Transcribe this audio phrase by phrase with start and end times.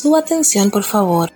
[0.00, 1.30] Su atención, por favor.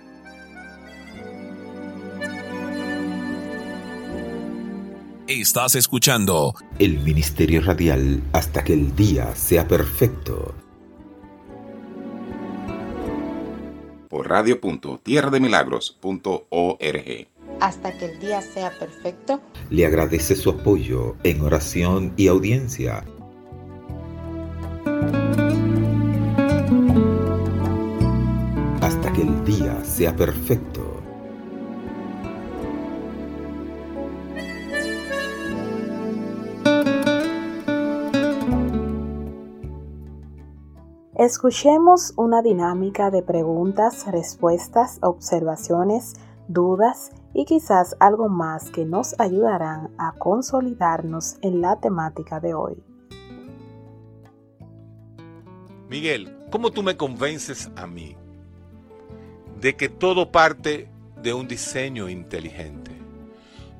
[5.27, 10.55] Estás escuchando el Ministerio Radial hasta que el día sea perfecto.
[14.09, 17.27] Por radio.tierrademilagros.org.
[17.59, 19.41] Hasta que el día sea perfecto.
[19.69, 23.05] Le agradece su apoyo en oración y audiencia
[29.95, 30.81] sea perfecto.
[41.13, 46.15] Escuchemos una dinámica de preguntas, respuestas, observaciones,
[46.49, 52.83] dudas y quizás algo más que nos ayudarán a consolidarnos en la temática de hoy.
[55.89, 58.17] Miguel, ¿cómo tú me convences a mí
[59.59, 60.89] de que todo parte
[61.21, 62.91] de un diseño inteligente?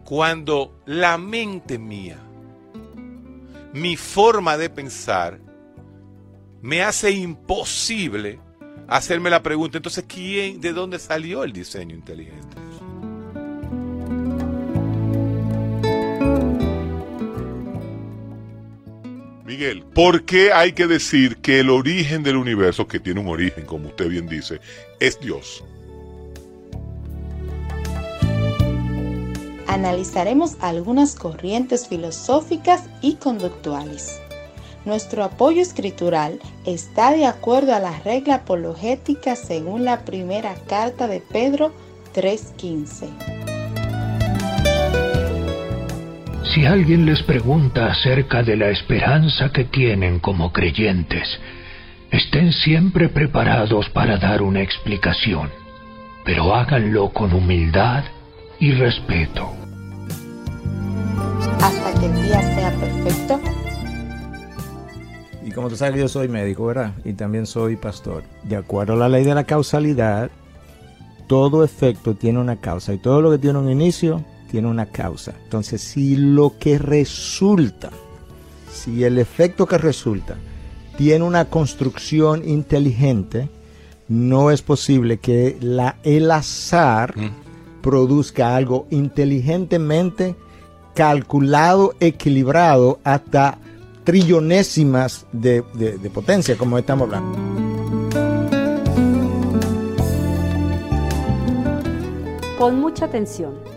[0.03, 2.19] Cuando la mente mía,
[3.73, 5.39] mi forma de pensar,
[6.61, 8.39] me hace imposible
[8.87, 12.64] hacerme la pregunta, entonces, ¿quién, de dónde salió el diseño inteligente?
[19.93, 23.87] ¿Por qué hay que decir que el origen del universo, que tiene un origen, como
[23.87, 24.59] usted bien dice,
[24.99, 25.63] es Dios?
[29.67, 34.19] Analizaremos algunas corrientes filosóficas y conductuales.
[34.85, 41.19] Nuestro apoyo escritural está de acuerdo a la regla apologética según la primera carta de
[41.21, 41.73] Pedro
[42.13, 43.54] 3.15.
[46.55, 51.27] Si alguien les pregunta acerca de la esperanza que tienen como creyentes,
[52.11, 55.49] estén siempre preparados para dar una explicación,
[56.23, 58.05] pero háganlo con humildad
[58.57, 59.51] y respeto.
[61.59, 63.41] Hasta que el día sea perfecto,
[65.53, 66.93] como tú sabes, yo soy médico, ¿verdad?
[67.03, 68.23] Y también soy pastor.
[68.43, 70.31] De acuerdo a la ley de la causalidad,
[71.27, 74.23] todo efecto tiene una causa y todo lo que tiene un inicio
[74.55, 75.33] tiene una causa.
[75.43, 77.89] Entonces, si lo que resulta,
[78.71, 80.37] si el efecto que resulta
[80.97, 83.49] tiene una construcción inteligente,
[84.07, 87.81] no es posible que la, el azar mm.
[87.81, 90.37] produzca algo inteligentemente
[90.93, 93.57] calculado, equilibrado hasta
[94.05, 95.63] trillonésimas de,
[96.13, 97.37] potencia, como estamos hablando.
[102.57, 103.74] Con mucha atención.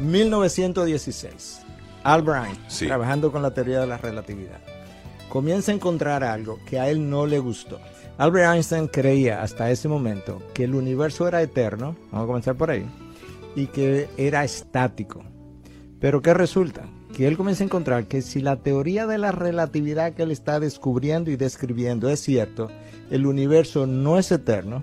[0.00, 1.62] 1916.
[2.02, 4.60] Albert Einstein, trabajando con la teoría de la relatividad,
[5.28, 7.78] comienza a encontrar algo que a él no le gustó.
[8.18, 12.70] Albert Einstein creía hasta ese momento que el universo era eterno, vamos a comenzar por
[12.70, 12.86] ahí,
[13.54, 15.22] y que era estático.
[16.00, 16.88] Pero ¿qué resulta?
[17.14, 20.60] que él comienza a encontrar que si la teoría de la relatividad que él está
[20.60, 22.68] descubriendo y describiendo es cierto,
[23.10, 24.82] el universo no es eterno,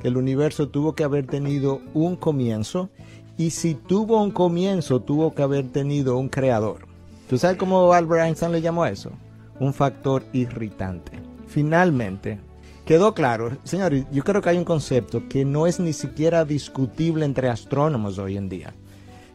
[0.00, 2.90] que el universo tuvo que haber tenido un comienzo
[3.36, 6.86] y si tuvo un comienzo tuvo que haber tenido un creador.
[7.28, 9.10] ¿Tú sabes cómo Albert Einstein le llamó a eso?
[9.58, 11.12] Un factor irritante.
[11.46, 12.38] Finalmente,
[12.84, 17.24] quedó claro, señores, yo creo que hay un concepto que no es ni siquiera discutible
[17.24, 18.74] entre astrónomos hoy en día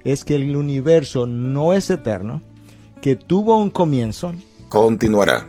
[0.04, 2.42] es que el universo no es eterno,
[3.02, 4.34] que tuvo un comienzo.
[4.70, 5.48] Continuará.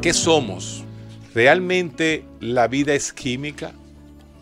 [0.00, 0.83] ¿Qué somos?
[1.34, 3.72] ¿Realmente la vida es química?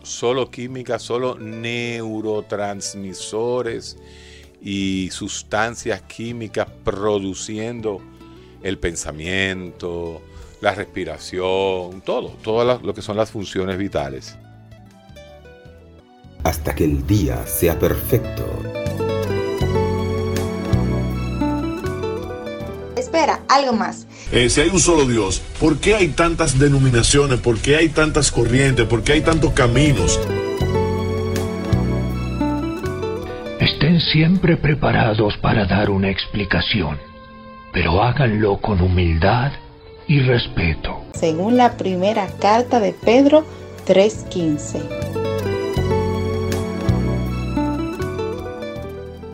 [0.03, 3.97] Solo química, solo neurotransmisores
[4.61, 7.99] y sustancias químicas produciendo
[8.61, 10.21] el pensamiento,
[10.61, 14.37] la respiración, todo, todo lo que son las funciones vitales
[16.43, 18.45] hasta que el día sea perfecto.
[22.95, 24.05] Espera, algo más.
[24.35, 27.39] Eh, si hay un solo Dios, ¿por qué hay tantas denominaciones?
[27.39, 28.87] ¿Por qué hay tantas corrientes?
[28.87, 30.19] ¿Por qué hay tantos caminos?
[33.59, 36.97] Estén siempre preparados para dar una explicación,
[37.73, 39.51] pero háganlo con humildad
[40.07, 41.03] y respeto.
[41.13, 43.45] Según la primera carta de Pedro
[43.85, 45.22] 3:15.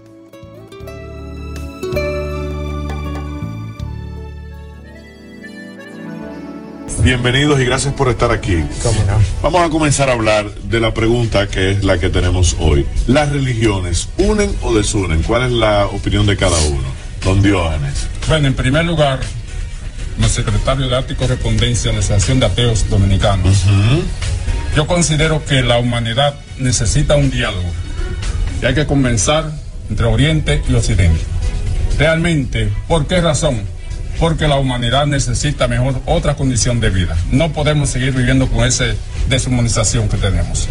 [7.02, 8.62] Bienvenidos y gracias por estar aquí.
[9.42, 12.86] Vamos a comenzar a hablar de la pregunta que es la que tenemos hoy.
[13.06, 15.22] ¿Las religiones unen o desunen?
[15.22, 16.82] ¿Cuál es la opinión de cada uno?
[17.24, 18.06] Don Diógenes.
[18.28, 19.20] Bueno, en primer lugar,
[20.16, 23.64] como secretario de Arte y Correspondencia de la Asociación de Ateos Dominicanos,
[24.76, 27.68] yo considero que la humanidad necesita un diálogo
[28.60, 29.50] y hay que comenzar
[29.88, 31.20] entre Oriente y Occidente.
[31.98, 33.62] Realmente, ¿por qué razón?
[34.20, 37.16] Porque la humanidad necesita mejor otra condición de vida.
[37.32, 38.84] No podemos seguir viviendo con esa
[39.30, 40.68] deshumanización que tenemos.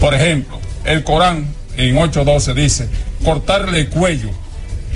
[0.00, 1.46] Por ejemplo, el Corán
[1.76, 2.88] en 8.12 dice,
[3.24, 4.30] cortarle el cuello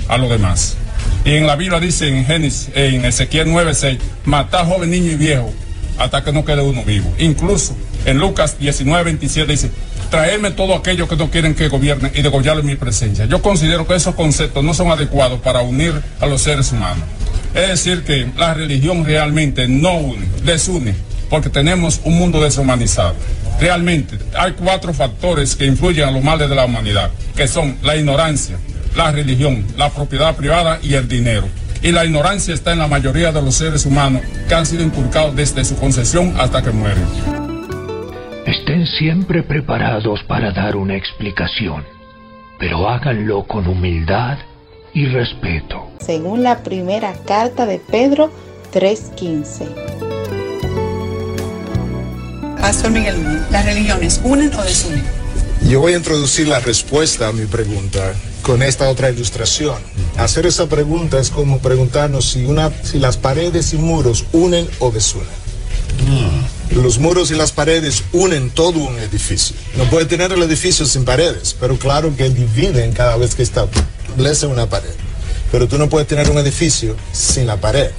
[0.09, 0.75] a los demás.
[1.23, 5.53] Y en la Biblia dice en Génesis, en Ezequiel 9.6, matar joven, niño y viejo
[5.97, 7.13] hasta que no quede uno vivo.
[7.19, 7.73] Incluso
[8.05, 9.71] en Lucas 19.27 dice,
[10.09, 13.25] traerme todo aquello que no quieren que gobiernen y degollarlo en mi presencia.
[13.25, 17.05] Yo considero que esos conceptos no son adecuados para unir a los seres humanos.
[17.53, 20.95] Es decir, que la religión realmente no une, desune,
[21.29, 23.15] porque tenemos un mundo deshumanizado.
[23.59, 27.95] Realmente hay cuatro factores que influyen a los males de la humanidad, que son la
[27.95, 28.57] ignorancia,
[28.95, 31.47] la religión, la propiedad privada y el dinero.
[31.83, 35.35] Y la ignorancia está en la mayoría de los seres humanos que han sido inculcados
[35.35, 37.05] desde su concepción hasta que mueren.
[38.47, 41.83] Estén siempre preparados para dar una explicación,
[42.57, 44.39] pero háganlo con humildad
[44.93, 45.89] y respeto.
[45.99, 48.31] Según la primera carta de Pedro
[48.71, 49.67] 3:15.
[52.59, 55.03] Pastor Miguel, ¿las religiones unen o desunen?
[55.67, 59.77] Yo voy a introducir la respuesta a mi pregunta con esta otra ilustración.
[60.17, 64.91] Hacer esa pregunta es como preguntarnos si, una, si las paredes y muros unen o
[64.91, 65.27] desunen.
[66.07, 66.81] Mm.
[66.81, 69.55] Los muros y las paredes unen todo un edificio.
[69.77, 73.43] No puede tener el edificio sin paredes, pero claro que dividen cada vez que
[74.13, 74.93] establece una pared.
[75.51, 77.89] Pero tú no puedes tener un edificio sin la pared.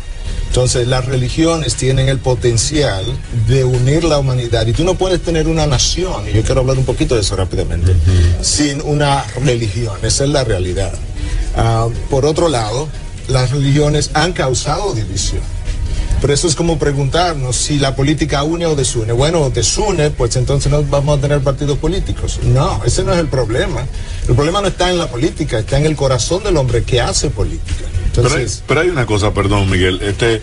[0.47, 3.05] Entonces las religiones tienen el potencial
[3.49, 6.79] de unir la humanidad y tú no puedes tener una nación, y yo quiero hablar
[6.79, 7.93] un poquito de eso rápidamente,
[8.41, 10.93] sin una religión, esa es la realidad.
[11.57, 12.89] Ah, por otro lado,
[13.27, 15.43] las religiones han causado división.
[16.25, 19.13] Pero eso es como preguntarnos si la política une o desune.
[19.13, 22.41] Bueno, desune, pues entonces no vamos a tener partidos políticos.
[22.45, 23.85] No, ese no es el problema.
[24.27, 27.29] El problema no está en la política, está en el corazón del hombre que hace
[27.29, 27.85] política.
[28.67, 30.41] pero, hay, una cosa, perdón Miguel, este,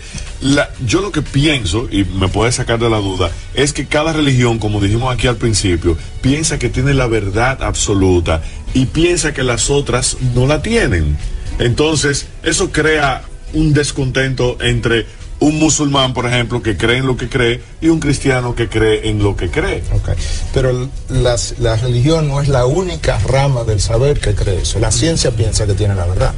[0.86, 4.60] yo lo que pienso, y me puede sacar de la duda, es que cada religión,
[4.60, 8.40] como dijimos aquí al principio, piensa que tiene la verdad absoluta
[8.72, 11.18] y piensa que las otras no la tienen.
[11.58, 15.06] Entonces, eso crea un descontento entre
[15.42, 19.08] un musulmán, por ejemplo, que cree en lo que cree y un cristiano que cree
[19.08, 19.82] en lo que cree.
[20.00, 20.14] Okay.
[20.54, 24.78] Pero la religión no es la única rama del saber que cree eso.
[24.78, 26.32] La ciencia piensa que tiene la verdad.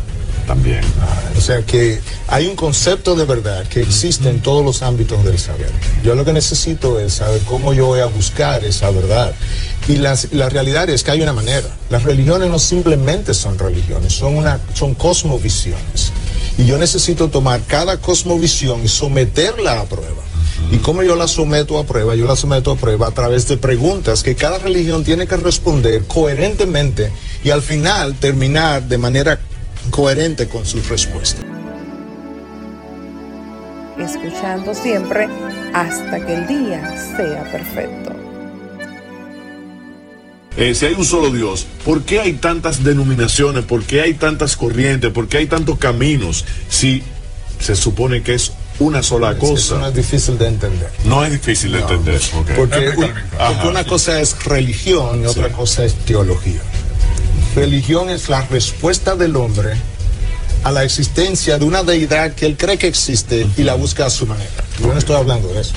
[0.47, 0.81] También.
[1.01, 5.25] Ah, o sea que hay un concepto de verdad que existe en todos los ámbitos
[5.25, 5.71] del saber.
[6.03, 9.33] Yo lo que necesito es saber cómo yo voy a buscar esa verdad.
[9.89, 11.69] Y las, la realidad es que hay una manera.
[11.89, 16.13] Las religiones no simplemente son religiones, son, una, son cosmovisiones.
[16.57, 20.23] Y yo necesito tomar cada cosmovisión y someterla a prueba.
[20.71, 22.15] ¿Y cómo yo la someto a prueba?
[22.15, 26.05] Yo la someto a prueba a través de preguntas que cada religión tiene que responder
[26.07, 29.41] coherentemente y al final terminar de manera
[29.91, 31.45] coherente con sus respuestas.
[33.99, 35.29] Escuchando siempre
[35.73, 38.24] hasta que el día sea perfecto.
[40.57, 43.65] Eh, si hay un solo Dios, ¿por qué hay tantas denominaciones?
[43.65, 45.11] ¿Por qué hay tantas corrientes?
[45.11, 46.45] ¿Por qué hay tantos caminos?
[46.69, 47.03] Si
[47.59, 49.55] se supone que es una sola cosa.
[49.55, 50.91] Eso no es difícil de entender.
[51.05, 52.21] No es difícil de entender.
[52.57, 52.93] Porque,
[53.67, 56.61] una cosa es religión y otra cosa es teología.
[57.55, 59.75] Religión es la respuesta del hombre
[60.65, 64.11] a la existencia de una deidad que él cree que existe y la busca a
[64.11, 64.51] su manera.
[64.81, 65.75] Yo no estoy hablando de eso.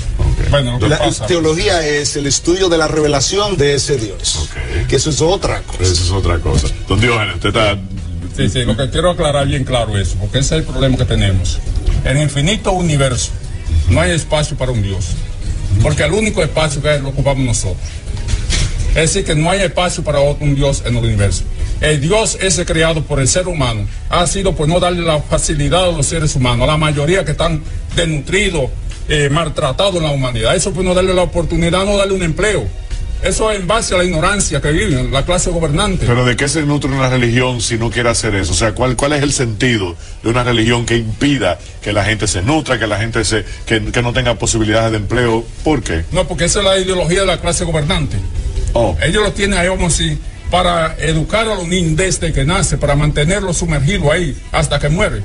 [0.50, 4.50] La teología es el estudio de la revelación de ese Dios.
[4.88, 5.84] Que eso es otra cosa.
[5.84, 6.68] Eso es otra cosa.
[6.88, 7.77] Don Diógenes, usted está...
[8.36, 11.06] Sí, sí, lo que quiero aclarar bien claro eso, porque ese es el problema que
[11.06, 11.60] tenemos.
[12.06, 13.32] En el infinito universo
[13.89, 15.08] no hay espacio para un Dios.
[15.82, 17.82] Porque el único espacio que lo ocupamos nosotros.
[18.89, 21.44] Es decir, que no hay espacio para un Dios en el universo
[21.82, 25.89] el Dios ese creado por el ser humano ha sido pues no darle la facilidad
[25.89, 27.62] a los seres humanos, a la mayoría que están
[27.96, 28.70] desnutridos,
[29.09, 30.55] eh, maltratados en la humanidad.
[30.55, 32.67] Eso pues no darle la oportunidad, no darle un empleo.
[33.23, 36.05] Eso es en base a la ignorancia que vive la clase gobernante.
[36.05, 38.51] Pero ¿de qué se nutre una religión si no quiere hacer eso?
[38.51, 42.27] O sea, ¿cuál, cuál es el sentido de una religión que impida que la gente
[42.27, 45.43] se nutra, que la gente se, que, que no tenga posibilidades de empleo?
[45.63, 46.05] ¿Por qué?
[46.11, 48.17] No, porque esa es la ideología de la clase gobernante.
[48.73, 48.95] Oh.
[49.01, 50.19] Ellos lo tienen ahí, vamos a decir,
[50.51, 55.23] para educar a los niños desde que nace, para mantenerlo sumergido ahí hasta que muere.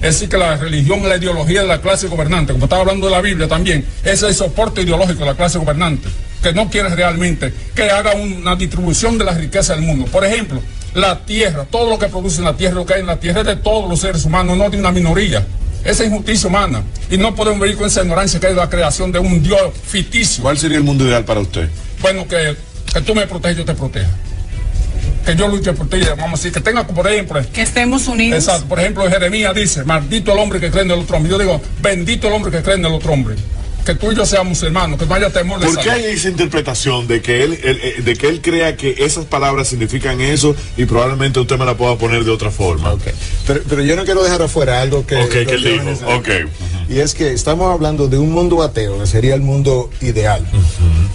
[0.00, 2.52] Es decir, que la religión es la ideología de la clase gobernante.
[2.52, 6.08] Como estaba hablando de la Biblia también, es el soporte ideológico de la clase gobernante,
[6.42, 10.06] que no quiere realmente que haga una distribución de la riqueza del mundo.
[10.06, 10.60] Por ejemplo,
[10.94, 13.40] la tierra, todo lo que produce en la tierra, lo que hay en la tierra
[13.40, 15.44] es de todos los seres humanos, no de una minoría.
[15.84, 16.82] Esa es injusticia humana.
[17.10, 20.42] Y no podemos vivir con esa ignorancia que es la creación de un Dios ficticio.
[20.42, 21.68] ¿Cuál sería el mundo ideal para usted?
[22.00, 22.56] Bueno, que,
[22.92, 24.10] que tú me protejas, yo te proteja.
[25.28, 27.38] Que yo luche por ti, vamos a decir, que tenga, por ejemplo.
[27.52, 28.44] Que estemos unidos.
[28.44, 28.66] Exacto.
[28.66, 31.30] Por ejemplo, Jeremías dice: Maldito el hombre que cree en el otro hombre.
[31.30, 33.34] Yo digo: Bendito el hombre que cree en el otro hombre.
[33.84, 36.30] Que tú y yo seamos hermanos, que no haya temor de ¿Por qué hay esa
[36.30, 40.56] interpretación de que él, él, eh, de que él crea que esas palabras significan eso
[40.78, 42.96] y probablemente usted me la pueda poner de otra forma?
[43.46, 45.16] Pero, pero yo no quiero dejar afuera algo que...
[45.16, 45.90] Ok, que él dijo.
[46.16, 46.28] Ok.
[46.88, 50.42] Y es que estamos hablando de un mundo ateo, que sería el mundo ideal.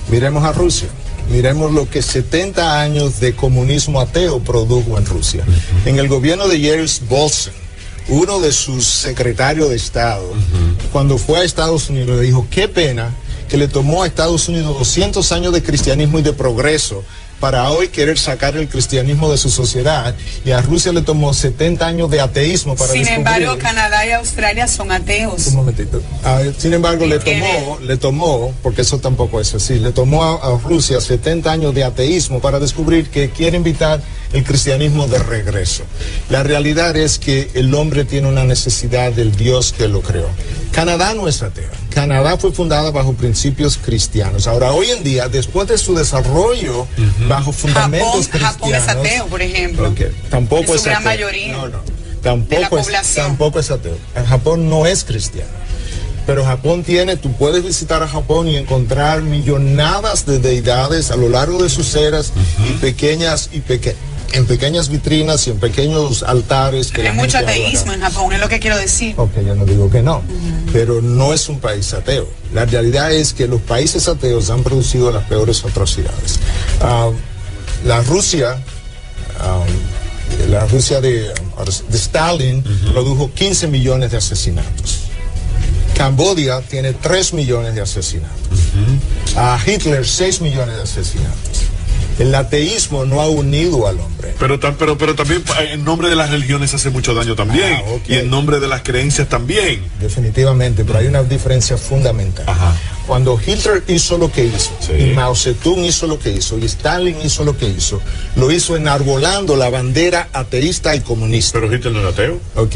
[0.10, 0.90] Miremos a Rusia.
[1.30, 5.44] Miremos lo que 70 años de comunismo ateo produjo en Rusia.
[5.86, 7.54] En el gobierno de Jerzy Bolson,
[8.10, 10.32] uno de sus secretarios de Estado,
[10.92, 13.14] cuando fue a Estados Unidos, le dijo, qué pena
[13.50, 17.04] que le tomó a Estados Unidos 200 años de cristianismo y de progreso
[17.44, 21.86] para hoy querer sacar el cristianismo de su sociedad y a Rusia le tomó 70
[21.86, 25.48] años de ateísmo para Sin embargo, Canadá y Australia son ateos.
[25.48, 26.02] un momentito.
[26.24, 30.24] Ah, sin embargo, le ¿Qué tomó, le tomó, porque eso tampoco es así, le tomó
[30.24, 34.00] a, a Rusia 70 años de ateísmo para descubrir que quiere invitar
[34.32, 35.84] el cristianismo de regreso.
[36.30, 40.30] La realidad es que el hombre tiene una necesidad del Dios que lo creó.
[40.72, 41.83] Canadá no es ateo.
[41.94, 44.48] Canadá fue fundada bajo principios cristianos.
[44.48, 46.88] Ahora, hoy en día, después de su desarrollo
[47.28, 49.94] bajo fundamentos Japón, Japón es cristianos, ateo, por ejemplo.
[50.30, 51.06] Tampoco En su es gran ateo.
[51.12, 51.52] mayoría.
[51.54, 51.78] No, no.
[51.78, 53.98] de la Tampoco es, tampoco es ateo.
[54.16, 55.50] En Japón no es cristiano.
[56.26, 61.28] Pero Japón tiene, tú puedes visitar a Japón y encontrar millonadas de deidades a lo
[61.28, 62.32] largo de sus eras
[62.70, 63.96] y pequeñas y peque-
[64.34, 68.40] en pequeñas vitrinas y en pequeños altares que la Hay mucho ateísmo en Japón, es
[68.40, 69.14] lo que quiero decir.
[69.18, 70.22] Ok, yo no digo que no,
[70.74, 72.28] pero no es un país ateo.
[72.54, 76.40] La realidad es que los países ateos han producido las peores atrocidades.
[76.82, 77.12] Ah,
[77.86, 78.58] la Rusia,
[79.40, 79.64] ah,
[80.50, 81.32] la Rusia de,
[81.90, 85.02] de Stalin produjo 15 millones de asesinatos.
[85.96, 88.60] Cambodia tiene 3 millones de asesinatos.
[89.36, 91.73] A Hitler 6 millones de asesinatos.
[92.20, 94.34] El ateísmo no ha unido al hombre.
[94.40, 97.82] Pero, pero, pero también en nombre de las religiones hace mucho daño también.
[97.86, 97.98] Ah.
[98.08, 99.84] Y en nombre de las creencias también.
[100.00, 102.46] Definitivamente, pero hay una diferencia fundamental.
[103.08, 107.18] Cuando Hitler hizo lo que hizo, y Mao Zedong hizo lo que hizo, y Stalin
[107.24, 108.02] hizo lo que hizo,
[108.38, 111.60] lo hizo enarbolando la bandera ateísta y comunista.
[111.60, 112.40] Pero Hitler no era ateo.
[112.56, 112.76] Ok,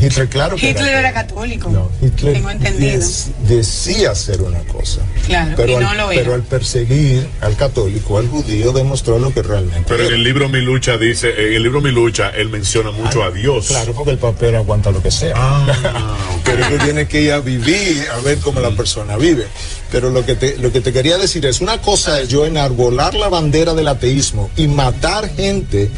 [0.00, 1.90] Hitler claro que Hitler era era católico.
[2.00, 3.00] Hitler Tengo entendido.
[3.00, 6.22] dec- decía ser una cosa, Claro, pero, y al, no lo era.
[6.22, 10.48] pero al perseguir al católico, al judío, demostró lo que realmente Pero en el libro
[10.48, 13.66] Mi Lucha dice, en el libro Mi Lucha, él menciona mucho a Dios.
[13.66, 15.34] Claro, porque el papel aguanta lo que sea.
[16.44, 19.46] Pero tú tienes que ir a vivir, a ver cómo la persona vive.
[19.90, 23.14] Pero lo que, te, lo que te quería decir es, una cosa es yo enarbolar
[23.14, 25.90] la bandera del ateísmo y matar gente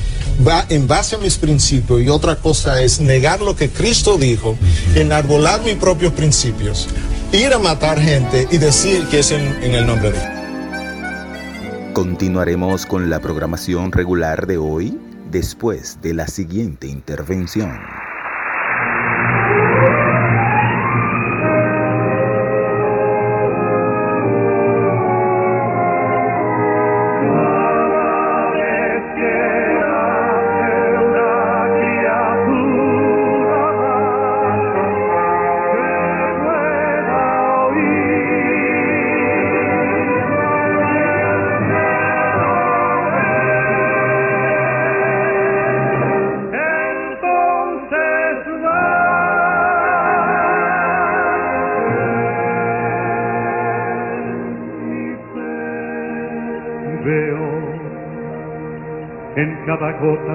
[0.47, 4.57] va en base a mis principios y otra cosa es negar lo que Cristo dijo,
[4.95, 6.87] enarbolar mis propios principios,
[7.33, 10.39] ir a matar gente y decir que es en, en el nombre de Dios.
[11.95, 14.97] Continuaremos con la programación regular de hoy
[15.31, 17.98] después de la siguiente intervención.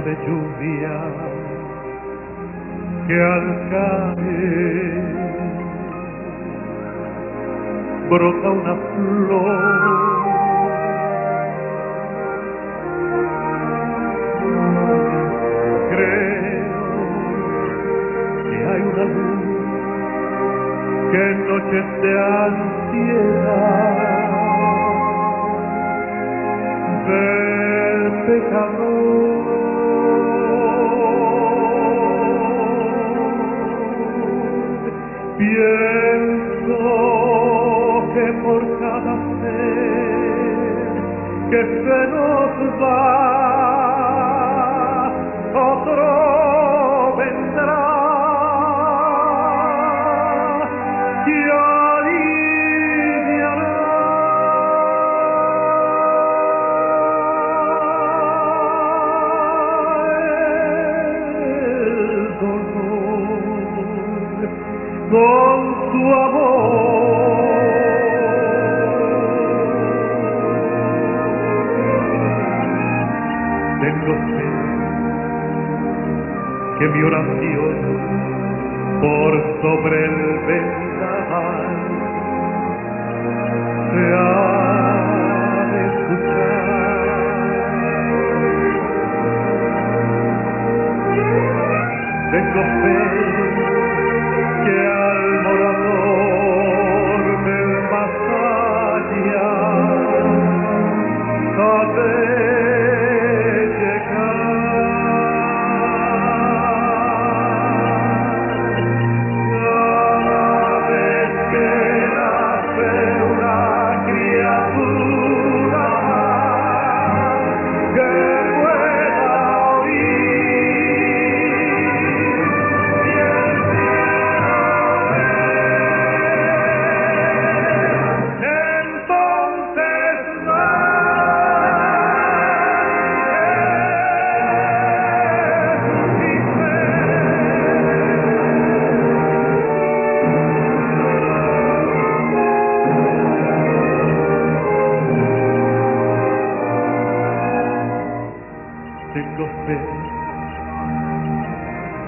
[0.06, 0.43] De lluvia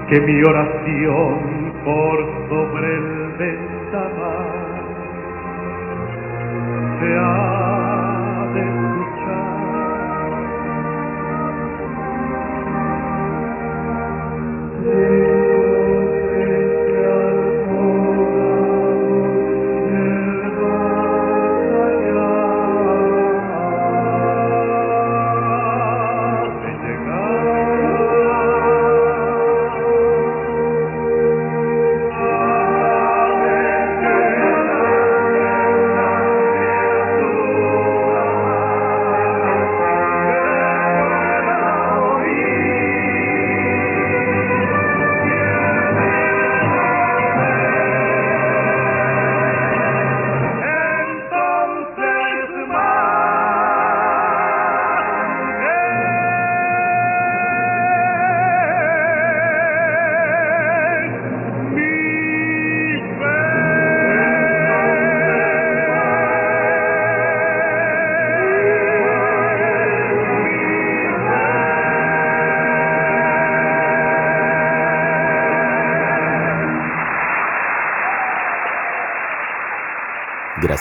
[0.10, 2.18] que mi oración por
[2.50, 4.66] sobre el vendaval
[7.00, 7.18] se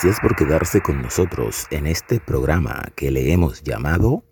[0.04, 4.22] Gracias por quedarse con nosotros en este programa que le hemos llamado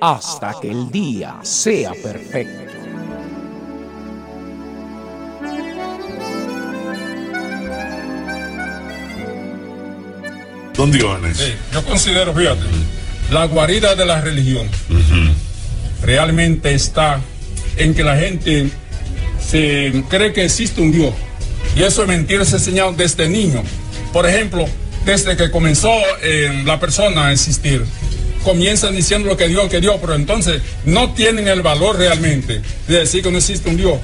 [0.00, 2.72] Hasta que el día sea perfecto.
[10.74, 11.36] Don Diones.
[11.36, 12.60] Sí, yo considero, fíjate,
[13.32, 14.68] la guarida de la religión
[16.00, 17.20] realmente está
[17.76, 18.70] en que la gente
[19.44, 21.12] se cree que existe un Dios.
[21.74, 23.64] Y eso es mentira, es enseñado desde niño.
[24.12, 24.64] Por ejemplo,
[25.08, 25.90] desde que comenzó
[26.20, 27.82] eh, la persona a existir,
[28.44, 32.98] comienzan diciendo lo que Dios, que Dios, pero entonces no tienen el valor realmente de
[32.98, 33.98] decir que no existe un Dios.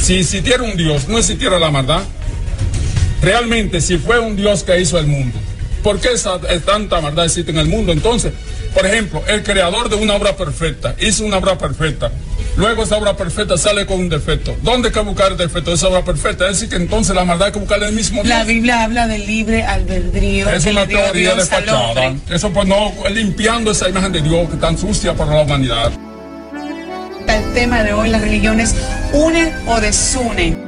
[0.00, 2.02] Si existiera un Dios, no existiera la maldad.
[3.20, 5.36] Realmente, si fue un Dios que hizo el mundo,
[5.82, 7.90] ¿por qué esa, eh, tanta maldad existe en el mundo?
[7.90, 8.32] Entonces,
[8.72, 12.12] por ejemplo, el creador de una obra perfecta hizo una obra perfecta.
[12.58, 14.56] Luego esa obra perfecta sale con un defecto.
[14.62, 16.46] ¿Dónde hay que buscar el defecto de esa obra perfecta?
[16.46, 18.48] Es decir, que entonces la maldad hay que buscarla en el mismo La Dios.
[18.48, 20.50] Biblia habla del libre albedrío.
[20.50, 22.14] Es que una teoría de fachada.
[22.28, 25.92] Eso pues no, limpiando esa imagen de Dios que tan sucia para la humanidad.
[27.28, 28.74] El tema de hoy, las religiones
[29.12, 30.67] unen o desunen.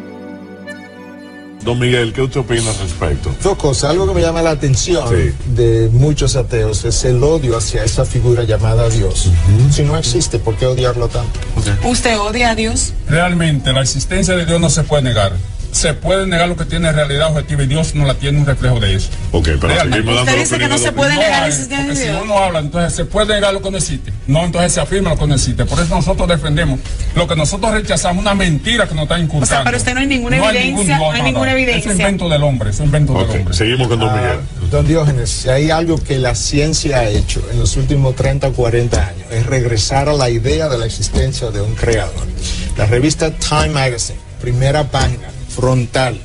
[1.64, 3.34] Don Miguel, ¿qué usted opina al respecto?
[3.42, 5.32] Dos cosas, algo que me llama la atención Sí.
[5.54, 9.28] de muchos ateos es el odio hacia esa figura llamada Dios.
[9.70, 11.38] Si no existe, ¿por qué odiarlo tanto?
[11.84, 12.94] ¿Usted odia a Dios?
[13.08, 15.32] Realmente la existencia de Dios no se puede negar.
[15.72, 18.80] Se puede negar lo que tiene realidad objetiva y Dios no la tiene un reflejo
[18.80, 19.08] de eso.
[19.32, 19.96] Ok, pero Realmente.
[19.98, 22.22] seguimos dando Usted dice que no se puede No negar hay, existencia porque de si
[22.24, 24.12] uno habla, entonces se puede negar lo que no existe.
[24.26, 25.64] No, entonces se afirma lo que no existe.
[25.64, 26.80] Por eso nosotros defendemos
[27.14, 29.44] lo que nosotros rechazamos, una mentira que nos está inculcando.
[29.44, 31.92] O sea, pero usted no hay ninguna evidencia, no hay ninguna evidencia.
[31.92, 33.54] Es invento del hombre, es invento del hombre.
[33.54, 34.70] Seguimos con Don Ah, Miguel.
[34.70, 38.52] Don Diógenes, si hay algo que la ciencia ha hecho en los últimos 30 o
[38.52, 42.26] 40 años, es regresar a la idea de la existencia de un creador.
[42.76, 46.18] La revista Time Magazine, primera página, frontal,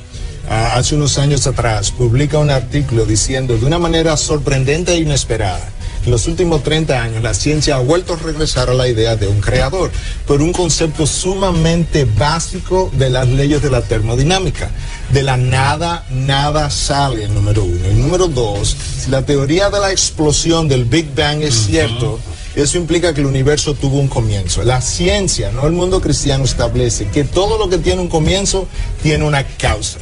[0.48, 5.68] ah, hace unos años atrás, publica un artículo diciendo de una manera sorprendente e inesperada,
[6.06, 9.26] en los últimos 30 años la ciencia ha vuelto a regresar a la idea de
[9.26, 9.90] un creador,
[10.24, 14.70] por un concepto sumamente básico de las leyes de la termodinámica.
[15.10, 17.90] De la nada, nada sale, el número uno.
[17.90, 22.20] Y número dos, si la teoría de la explosión del Big Bang es cierto,
[22.56, 24.64] eso implica que el universo tuvo un comienzo.
[24.64, 28.66] La ciencia, no el mundo cristiano, establece que todo lo que tiene un comienzo
[29.02, 29.98] tiene una causa.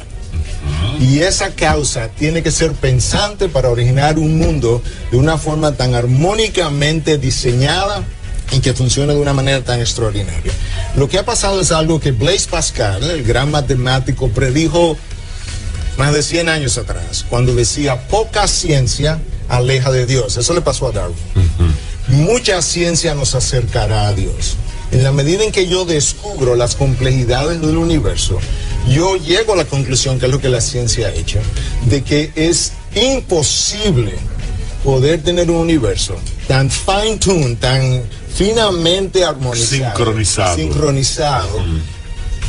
[0.99, 5.93] Y esa causa tiene que ser pensante para originar un mundo de una forma tan
[5.93, 8.03] armónicamente diseñada
[8.51, 10.53] y que funcione de una manera tan extraordinaria.
[10.95, 14.97] Lo que ha pasado es algo que Blaise Pascal, el gran matemático, predijo
[15.97, 20.37] más de 100 años atrás, cuando decía poca ciencia aleja de Dios.
[20.37, 21.17] Eso le pasó a Darwin.
[22.07, 24.57] Mucha ciencia nos acercará a Dios.
[24.91, 28.39] En la medida en que yo descubro las complejidades del universo,
[28.87, 31.39] yo llego a la conclusión, que es lo que la ciencia ha hecho,
[31.89, 34.13] de que es imposible
[34.83, 36.15] poder tener un universo
[36.47, 40.55] tan fine-tuned, tan finamente armonizado, Sincronizado.
[40.55, 41.59] sincronizado,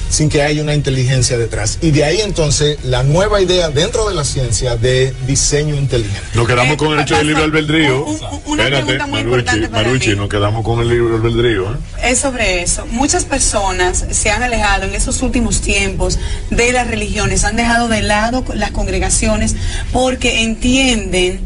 [0.09, 1.79] sin que haya una inteligencia detrás.
[1.83, 6.21] Y de ahí entonces la nueva idea dentro de la ciencia de diseño inteligente.
[6.35, 8.05] Nos quedamos con el hecho del libre albedrío.
[8.05, 10.17] una Espérate, pregunta muy Marucci, importante para Marucci, mí.
[10.17, 11.73] nos quedamos con el libre albedrío.
[11.73, 11.77] ¿eh?
[12.11, 12.87] Es sobre eso.
[12.91, 16.19] Muchas personas se han alejado en esos últimos tiempos
[16.51, 19.57] de las religiones, han dejado de lado las congregaciones
[19.93, 21.41] porque entienden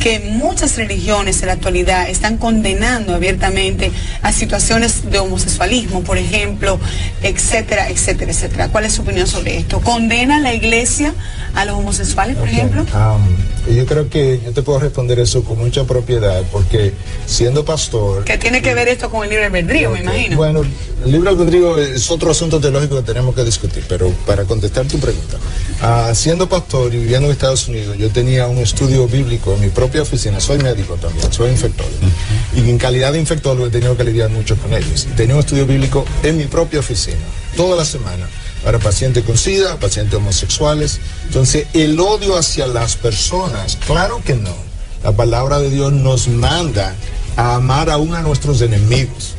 [0.00, 3.90] que muchas religiones en la actualidad están condenando abiertamente
[4.22, 6.78] a situaciones de homosexualismo, por ejemplo,
[7.22, 8.68] etcétera, etcétera, etcétera.
[8.68, 9.80] ¿Cuál es su opinión sobre esto?
[9.80, 11.14] ¿Condena la iglesia
[11.54, 12.82] a los homosexuales, por ejemplo?
[12.82, 16.92] Um, yo creo que yo te puedo responder eso con mucha propiedad porque
[17.26, 18.24] siendo pastor...
[18.24, 20.36] ¿Qué tiene que ver esto con el libre albedrío, me imagino?
[20.36, 20.62] Bueno,
[21.04, 24.98] el libre albedrío es otro asunto teológico que tenemos que discutir, pero para contestar tu
[24.98, 25.36] pregunta,
[25.82, 29.68] ah, siendo pastor y viviendo en Estados Unidos, yo tenía un estudio bíblico en mi
[29.68, 31.94] propia oficina, soy médico también, soy infectólogo,
[32.54, 35.06] y en calidad de infectólogo he tenido que lidiar mucho con ellos.
[35.16, 37.18] Tenía un estudio bíblico en mi propia oficina,
[37.56, 38.28] toda la semana,
[38.66, 40.98] para pacientes con SIDA, pacientes homosexuales.
[41.26, 44.56] Entonces, el odio hacia las personas, claro que no.
[45.04, 46.96] La palabra de Dios nos manda
[47.36, 49.35] a amar aún a nuestros enemigos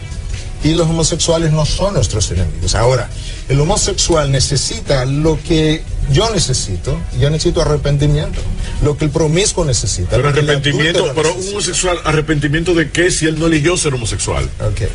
[0.63, 2.75] y los homosexuales no son nuestros enemigos.
[2.75, 3.09] Ahora,
[3.49, 8.39] el homosexual necesita lo que yo necesito, yo necesito arrepentimiento,
[8.81, 10.15] lo que el promiscuo necesita.
[10.15, 14.49] Pero arrepentimiento, pero un homosexual, arrepentimiento de qué si él no eligió ser homosexual.
[14.61, 14.89] Ok,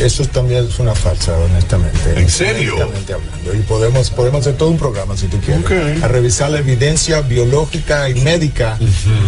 [0.00, 2.18] eso también es una falsa, honestamente.
[2.18, 2.74] ¿En serio?
[2.74, 3.54] Honestamente hablando.
[3.54, 8.08] Y podemos, podemos hacer todo un programa, si tú quieres, a revisar la evidencia biológica
[8.08, 8.78] y médica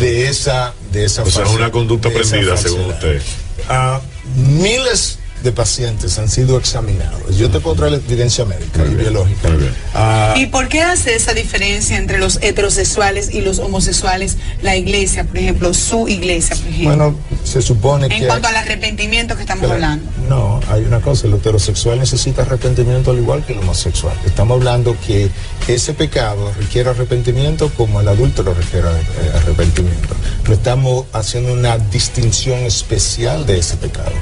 [0.00, 3.22] de esa de esa O sea, es falsedad, una conducta aprendida, según usted.
[3.68, 4.00] Ah,
[4.36, 7.36] miles de pacientes han sido examinados.
[7.36, 9.48] Yo te puedo traer la evidencia médica y biológica.
[9.94, 15.24] Ah, ¿Y por qué hace esa diferencia entre los heterosexuales y los homosexuales la iglesia,
[15.24, 16.96] por ejemplo, su iglesia, por ejemplo?
[16.96, 18.26] bueno, se supone en que...
[18.26, 20.10] cuanto al arrepentimiento que estamos hablando.
[20.28, 24.14] No, hay una cosa, el heterosexual necesita arrepentimiento al igual que el homosexual.
[24.26, 25.30] Estamos hablando que
[25.66, 30.14] ese pecado requiere arrepentimiento como el adúltero requiere eh, arrepentimiento.
[30.48, 34.12] Pero estamos haciendo una distinción especial de ese pecado.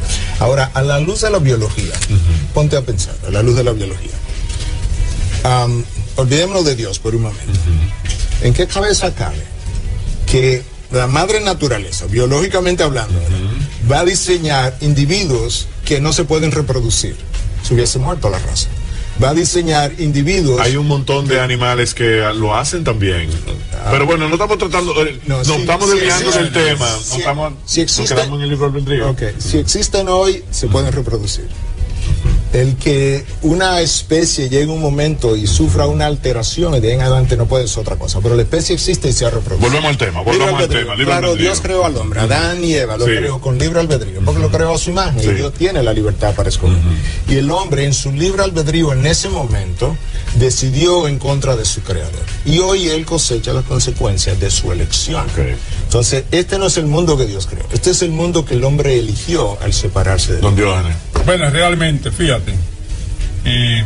[0.40, 1.94] Ahora, a la luz de la biología,
[2.52, 4.10] ponte a pensar, a la luz de la biología.
[6.16, 7.60] Olvidémonos de Dios por un momento.
[8.40, 9.40] ¿En qué cabeza cabe
[10.26, 13.20] que la madre naturaleza, biológicamente hablando,
[13.88, 17.14] va a diseñar individuos que no se pueden reproducir?
[17.62, 18.66] Se hubiese muerto la raza.
[19.22, 20.60] Va a diseñar individuos.
[20.60, 23.30] Hay un montón de animales que lo hacen también.
[23.90, 26.86] Pero bueno, no estamos tratando, eh, no, sí, estamos desviando sí, del tema.
[27.02, 29.10] sí, no estamos, si nos existe- quedamos en el libro albedrío.
[29.10, 31.48] Ok, si existen hoy, se pueden reproducir.
[32.52, 37.02] El que una especie llegue un momento y sufra una alteración y de ahí en
[37.02, 38.20] adelante no puede ser otra cosa.
[38.22, 39.68] Pero la especie existe y se ha reproducido.
[39.68, 40.92] Volvemos al tema, volvemos al tema.
[40.94, 41.50] libre Claro, albedrío.
[41.50, 43.12] Dios creó al hombre, Adán y Eva, lo Sí.
[43.16, 45.28] creó con libre albedrío, porque lo creó a su imagen Sí.
[45.28, 46.78] y Dios tiene la libertad para escoger.
[47.28, 49.96] Y el hombre en su libre albedrío en ese momento
[50.36, 52.12] decidió en contra de su creador.
[52.44, 55.26] Y hoy él cosecha las consecuencias de su elección.
[55.86, 58.64] Entonces, este no es el mundo que Dios creó, este es el mundo que el
[58.64, 60.42] hombre eligió al separarse de Dios.
[60.42, 60.96] Don Diógenes.
[61.24, 62.52] Bueno, realmente, fíjate,
[63.44, 63.84] eh,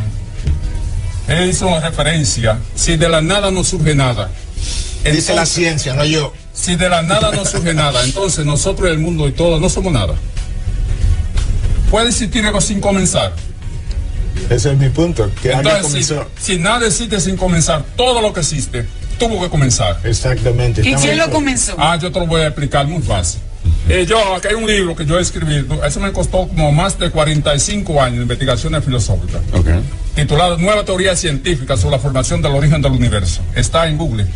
[1.27, 4.31] Él hizo referencia, si de la nada no surge nada.
[5.03, 6.33] Dice la ciencia, no yo.
[6.53, 9.69] Si de la nada no surge nada, entonces nosotros y el mundo y todo no
[9.69, 10.15] somos nada.
[11.89, 13.33] Puede existir algo sin comenzar.
[14.49, 15.29] Ese es mi punto.
[15.41, 18.85] Que Entonces, si nada existe sin comenzar, todo lo que existe
[19.21, 19.99] tuvo que comenzar.
[20.03, 20.81] Exactamente.
[20.81, 21.75] ¿Y quién lo comenzó?
[21.77, 23.39] Ah, yo te lo voy a explicar muy fácil.
[23.89, 27.09] Eh, yo, aquí hay un libro que yo escribí, eso me costó como más de
[27.09, 29.41] 45 años de investigaciones filosóficas,
[30.15, 33.41] titulado Nueva Teoría Científica sobre la formación del origen del universo.
[33.55, 34.27] Está en Google.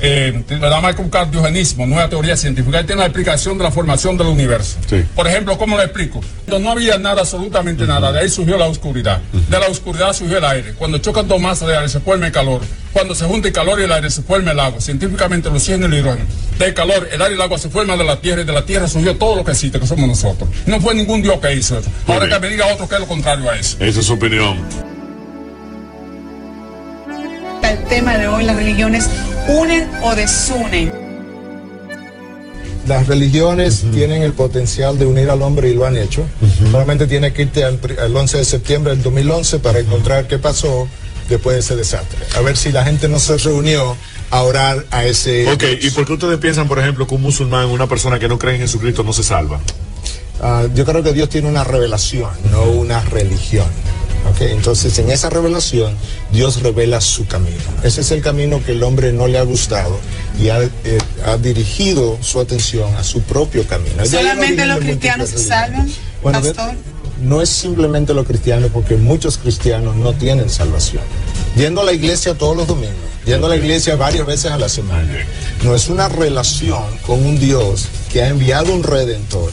[0.00, 2.78] Eh, le da más que buscar diogenismo, nueva teoría científica.
[2.78, 4.78] Ahí tiene la explicación de la formación del universo.
[5.14, 6.20] Por ejemplo, ¿cómo lo explico?
[6.46, 9.20] No había nada, absolutamente nada, de ahí surgió la oscuridad.
[9.32, 10.72] De la oscuridad surgió el aire.
[10.74, 12.60] Cuando chocan dos masas de aire se forma el calor.
[12.92, 14.80] Cuando se junta el calor y el aire se forma el agua.
[14.80, 16.26] Científicamente el oxígeno y el hidrógeno.
[16.58, 18.64] Del calor, el aire y el agua se forman de la tierra y de la
[18.64, 20.48] tierra surgió todo lo que existe, que somos nosotros.
[20.66, 21.90] No fue ningún Dios que hizo eso.
[22.06, 23.76] Ahora que me diga otro que es lo contrario a eso.
[23.80, 24.58] Esa es su opinión.
[27.62, 29.08] El tema de hoy, las religiones
[29.48, 30.92] unen o desunen.
[32.86, 36.24] Las religiones tienen el potencial de unir al hombre y lo han hecho.
[36.70, 40.88] Solamente tiene que irte al, al 11 de septiembre del 2011 para encontrar qué pasó
[41.28, 42.18] después de ese desastre.
[42.36, 43.96] A ver si la gente no se reunió
[44.32, 45.46] a orar a ese...
[45.52, 48.38] Ok, ¿y por qué ustedes piensan, por ejemplo, que un musulmán, una persona que no
[48.38, 49.60] cree en Jesucristo, no se salva?
[50.40, 53.66] Ah, yo creo que Dios tiene una revelación, no una religión.
[54.30, 54.40] ¿ok?
[54.40, 55.94] Entonces, en esa revelación,
[56.32, 57.60] Dios revela su camino.
[57.82, 60.00] Ese es el camino que el hombre no le ha gustado
[60.40, 60.70] y ha, eh,
[61.26, 64.02] ha dirigido su atención a su propio camino.
[64.06, 65.90] ¿Solamente los cristianos se salvan,
[66.22, 66.72] Bueno, pastor?
[67.20, 71.02] no es simplemente los cristianos, porque muchos cristianos no tienen salvación.
[71.56, 74.68] Yendo a la iglesia todos los domingos, yendo a la iglesia varias veces a la
[74.68, 75.12] semana,
[75.62, 79.50] no es una relación con un Dios que ha enviado un redentor.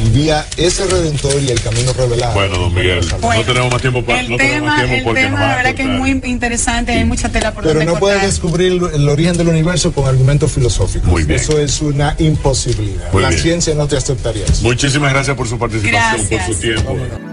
[0.00, 2.32] Envía ese redentor y el camino revelado.
[2.32, 5.38] Bueno, don Miguel, no tenemos más tiempo para El no tema, tiempo el porque tema
[5.40, 8.22] va de a verdad que es muy interesante, hay mucha tela por Pero no puedes
[8.22, 11.08] descubrir el origen del universo con argumentos filosóficos.
[11.08, 11.38] Muy bien.
[11.38, 13.12] Eso es una imposibilidad.
[13.12, 13.42] Muy la bien.
[13.42, 14.62] ciencia no te aceptaría eso.
[14.62, 16.56] Muchísimas gracias por su participación, por Gracias.
[16.56, 17.31] su tiempo.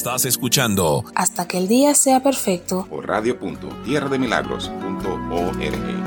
[0.00, 2.86] Estás escuchando Hasta que el día sea perfecto.
[2.88, 5.99] por radio.tierrademilagros.org.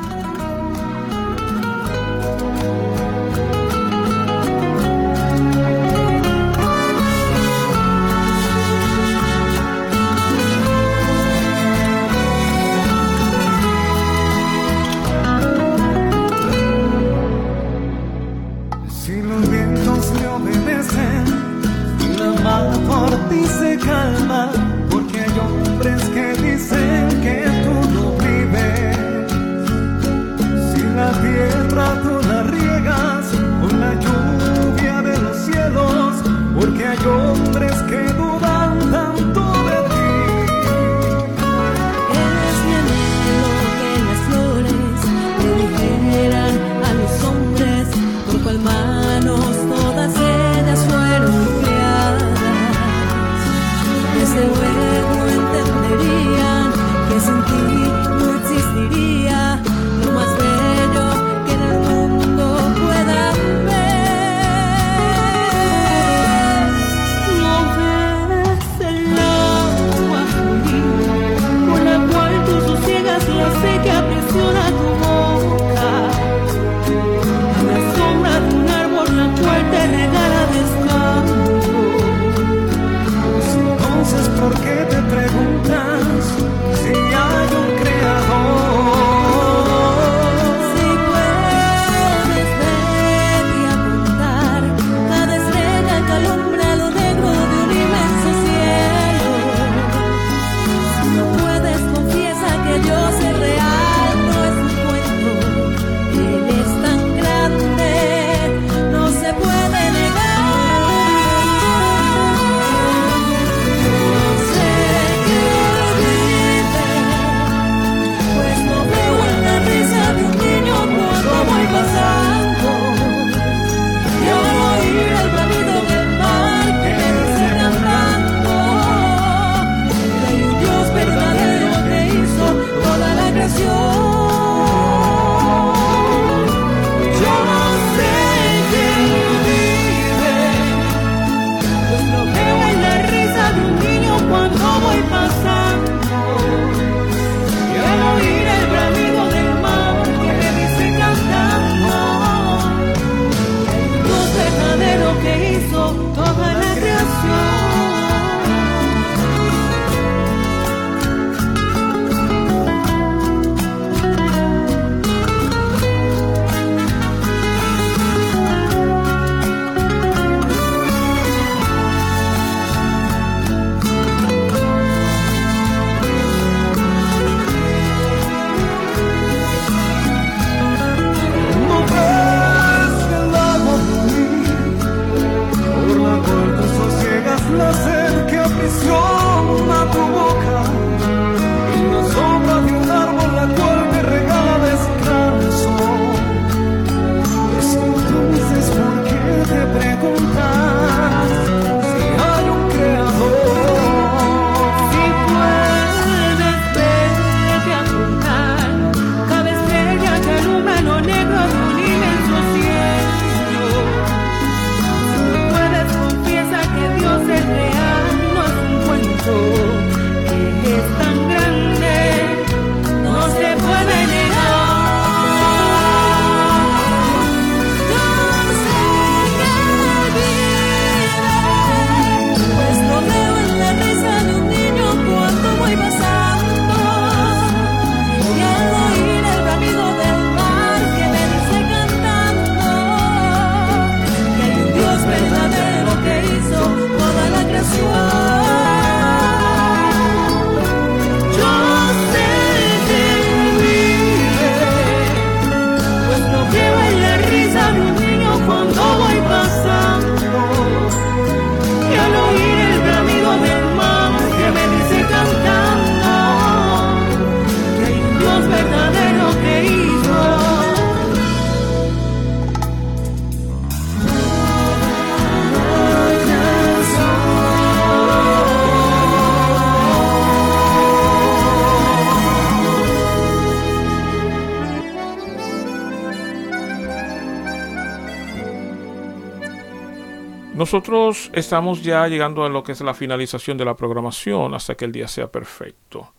[290.53, 294.85] Nosotros estamos ya llegando a lo que es la finalización de la programación hasta que
[294.85, 296.13] el día sea perfecto.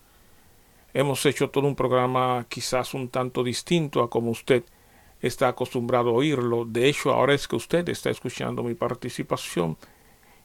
[0.92, 4.64] Hemos hecho todo un programa quizás un tanto distinto a como usted
[5.22, 6.64] está acostumbrado a oírlo.
[6.64, 9.76] De hecho, ahora es que usted está escuchando mi participación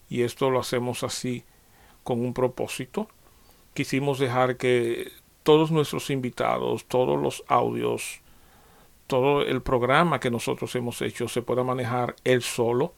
[0.08, 1.44] y esto lo hacemos así
[2.04, 3.10] con un propósito.
[3.74, 8.22] Quisimos dejar que todos nuestros invitados, todos los audios,
[9.08, 12.94] todo el programa que nosotros hemos hecho se pueda manejar él solo.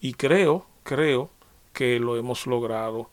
[0.00, 1.30] Y creo, creo
[1.72, 3.10] que lo hemos logrado.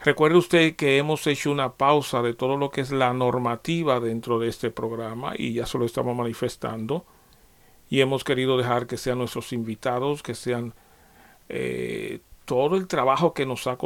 [0.00, 4.38] Recuerde usted que hemos hecho una pausa de todo lo que es la normativa dentro
[4.38, 7.04] de este programa y ya se lo estamos manifestando.
[7.88, 10.74] Y hemos querido dejar que sean nuestros invitados, que sean
[11.48, 13.78] eh, todo el trabajo que nos ha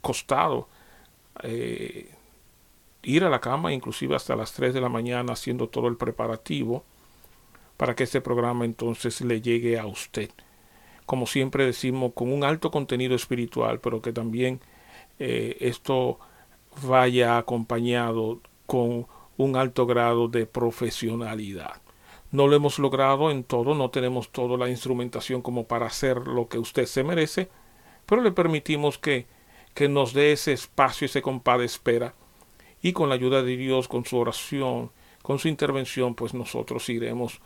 [0.00, 0.68] costado
[1.42, 2.14] eh,
[3.02, 6.84] ir a la cama, inclusive hasta las 3 de la mañana, haciendo todo el preparativo
[7.76, 10.30] para que este programa entonces le llegue a usted.
[11.06, 14.60] Como siempre decimos, con un alto contenido espiritual, pero que también
[15.18, 16.18] eh, esto
[16.82, 21.80] vaya acompañado con un alto grado de profesionalidad.
[22.32, 26.48] No lo hemos logrado en todo, no tenemos toda la instrumentación como para hacer lo
[26.48, 27.48] que usted se merece,
[28.04, 29.26] pero le permitimos que,
[29.74, 32.14] que nos dé ese espacio, ese compás de espera
[32.82, 34.90] y con la ayuda de Dios, con su oración,
[35.22, 37.40] con su intervención, pues nosotros iremos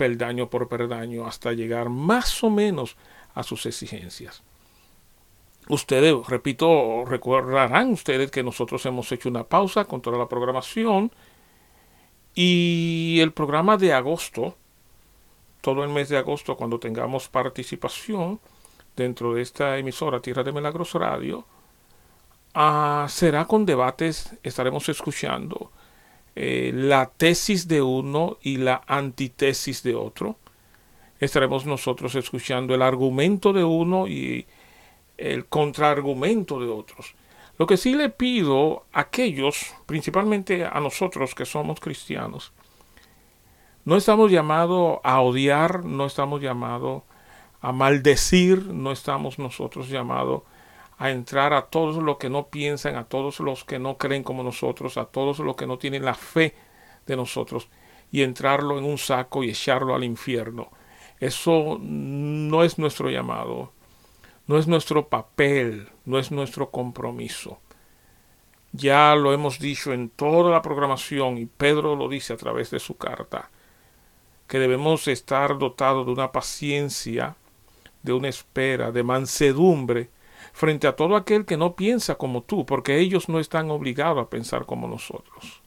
[0.00, 2.96] peldaño por peldaño hasta llegar más o menos
[3.34, 4.42] a sus exigencias.
[5.68, 11.12] Ustedes, repito, recordarán ustedes que nosotros hemos hecho una pausa con toda la programación
[12.34, 14.56] y el programa de agosto,
[15.60, 18.40] todo el mes de agosto, cuando tengamos participación
[18.96, 21.44] dentro de esta emisora Tierra de Milagros Radio,
[22.54, 25.70] Ah, será con debates, estaremos escuchando
[26.36, 30.36] eh, la tesis de uno y la antitesis de otro.
[31.18, 34.46] Estaremos nosotros escuchando el argumento de uno y
[35.18, 37.14] el contraargumento de otros.
[37.58, 42.52] Lo que sí le pido a aquellos, principalmente a nosotros que somos cristianos,
[43.84, 47.02] no estamos llamados a odiar, no estamos llamados
[47.60, 50.59] a maldecir, no estamos nosotros llamados a
[51.08, 54.98] entrar a todos los que no piensan, a todos los que no creen como nosotros,
[54.98, 56.54] a todos los que no tienen la fe
[57.06, 57.68] de nosotros
[58.12, 60.70] y entrarlo en un saco y echarlo al infierno.
[61.18, 63.72] Eso no es nuestro llamado,
[64.46, 67.60] no es nuestro papel, no es nuestro compromiso.
[68.72, 72.78] Ya lo hemos dicho en toda la programación y Pedro lo dice a través de
[72.78, 73.50] su carta,
[74.46, 77.36] que debemos estar dotados de una paciencia,
[78.02, 80.10] de una espera, de mansedumbre,
[80.52, 84.30] frente a todo aquel que no piensa como tú, porque ellos no están obligados a
[84.30, 85.62] pensar como nosotros.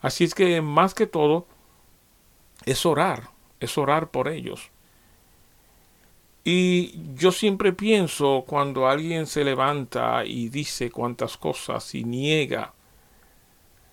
[0.00, 1.46] Así es que más que todo
[2.64, 3.30] es orar,
[3.60, 4.70] es orar por ellos.
[6.44, 12.72] Y yo siempre pienso cuando alguien se levanta y dice cuantas cosas y niega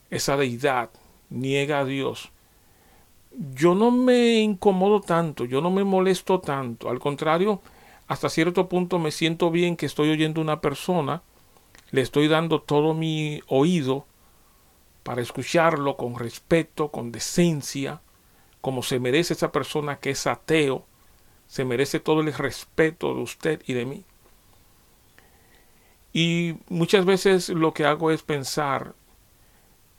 [0.09, 0.89] esa deidad,
[1.29, 2.31] niega a Dios,
[3.53, 7.61] yo no me incomodo tanto, yo no me molesto tanto, al contrario,
[8.07, 11.23] hasta cierto punto me siento bien que estoy oyendo una persona,
[11.91, 14.05] le estoy dando todo mi oído
[15.03, 18.01] para escucharlo con respeto, con decencia,
[18.61, 20.85] como se merece esa persona que es ateo,
[21.47, 24.03] se merece todo el respeto de usted y de mí.
[26.13, 28.95] Y muchas veces lo que hago es pensar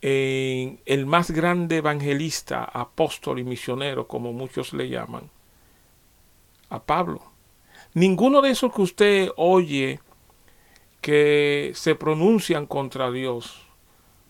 [0.01, 5.31] en el más grande evangelista, apóstol y misionero, como muchos le llaman,
[6.71, 7.36] a Pablo.
[7.97, 10.01] Ninguno de esos que usted oye
[11.01, 13.63] que se pronuncian contra Dios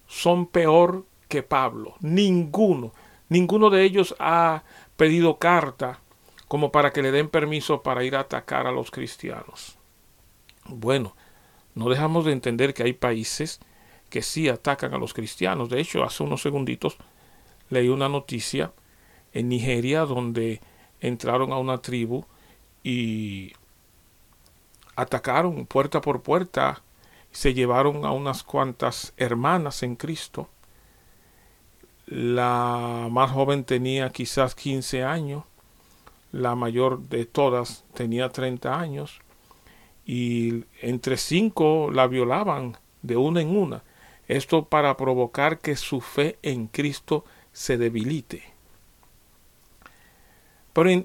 [0.07, 1.97] son peor que Pablo.
[1.99, 2.93] Ninguno.
[3.29, 4.63] Ninguno de ellos ha
[4.97, 5.99] pedido carta
[6.47, 9.77] como para que le den permiso para ir a atacar a los cristianos.
[10.67, 11.17] Bueno,
[11.75, 13.59] no dejamos de entender que hay países
[14.11, 15.71] que sí atacan a los cristianos.
[15.71, 16.99] De hecho, hace unos segunditos
[17.69, 18.71] leí una noticia
[19.33, 20.61] en Nigeria donde
[21.01, 22.27] entraron a una tribu
[22.87, 23.53] y
[24.95, 26.85] atacaron puerta por puerta,
[27.33, 30.49] se llevaron a unas cuantas hermanas en Cristo.
[32.07, 35.43] La más joven tenía quizás 15 años,
[36.31, 39.19] la mayor de todas tenía 30 años,
[40.05, 43.83] y entre cinco la violaban de una en una.
[44.29, 48.45] Esto para provocar que su fe en Cristo se debilite.
[50.73, 51.05] Pero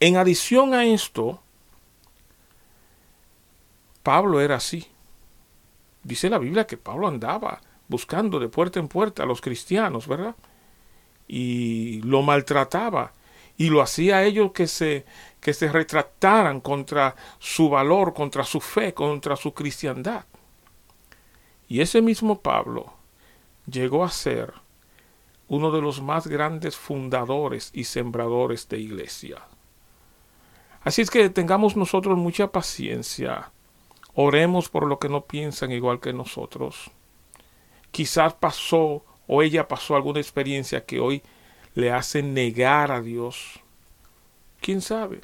[0.00, 1.40] en, adición a esto,
[4.02, 4.86] Pablo era así.
[6.02, 10.36] Dice la Biblia que Pablo andaba buscando de puerta en puerta a los cristianos, ¿verdad?
[11.26, 13.12] Y lo maltrataba.
[13.56, 15.04] Y lo hacía a ellos que se,
[15.40, 20.24] que se retractaran contra su valor, contra su fe, contra su cristiandad.
[21.66, 22.92] Y ese mismo Pablo
[23.66, 24.54] llegó a ser
[25.48, 29.42] uno de los más grandes fundadores y sembradores de iglesia.
[30.88, 33.52] Así es que tengamos nosotros mucha paciencia.
[34.14, 36.90] Oremos por lo que no piensan igual que nosotros.
[37.90, 41.22] Quizás pasó o ella pasó alguna experiencia que hoy
[41.74, 43.60] le hace negar a Dios.
[44.62, 45.20] ¿Quién sabe?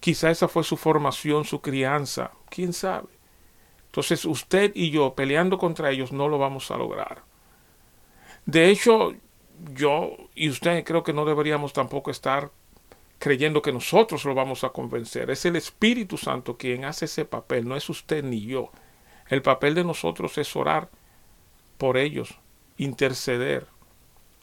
[0.00, 2.32] Quizá esa fue su formación, su crianza.
[2.50, 3.08] ¿Quién sabe?
[3.86, 7.22] Entonces usted y yo peleando contra ellos no lo vamos a lograr.
[8.44, 9.14] De hecho,
[9.72, 12.50] yo y usted creo que no deberíamos tampoco estar
[13.18, 15.30] creyendo que nosotros lo vamos a convencer.
[15.30, 18.70] Es el Espíritu Santo quien hace ese papel, no es usted ni yo.
[19.28, 20.90] El papel de nosotros es orar
[21.78, 22.38] por ellos,
[22.76, 23.66] interceder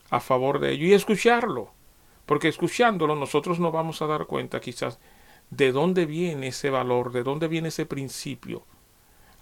[0.10, 1.72] a favor de ellos y escucharlo.
[2.26, 5.00] Porque escuchándolo nosotros nos vamos a dar cuenta quizás
[5.50, 8.64] de dónde viene ese valor, de dónde viene ese principio.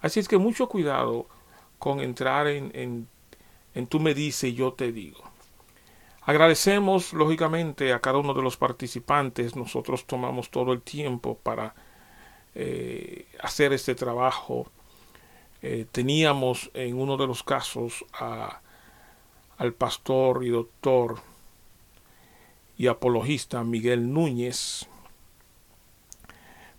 [0.02, 1.28] Así es que mucho cuidado
[1.78, 3.08] con entrar en, en,
[3.74, 5.29] en tú me dices y yo te digo.
[6.22, 9.56] Agradecemos lógicamente a cada uno de los participantes.
[9.56, 11.74] Nosotros tomamos todo el tiempo para
[12.56, 14.72] eh, hacer este trabajo.
[15.62, 18.62] Eh, teníamos en uno de los casos a,
[19.58, 21.20] al pastor y doctor
[22.78, 24.88] y apologista Miguel Núñez,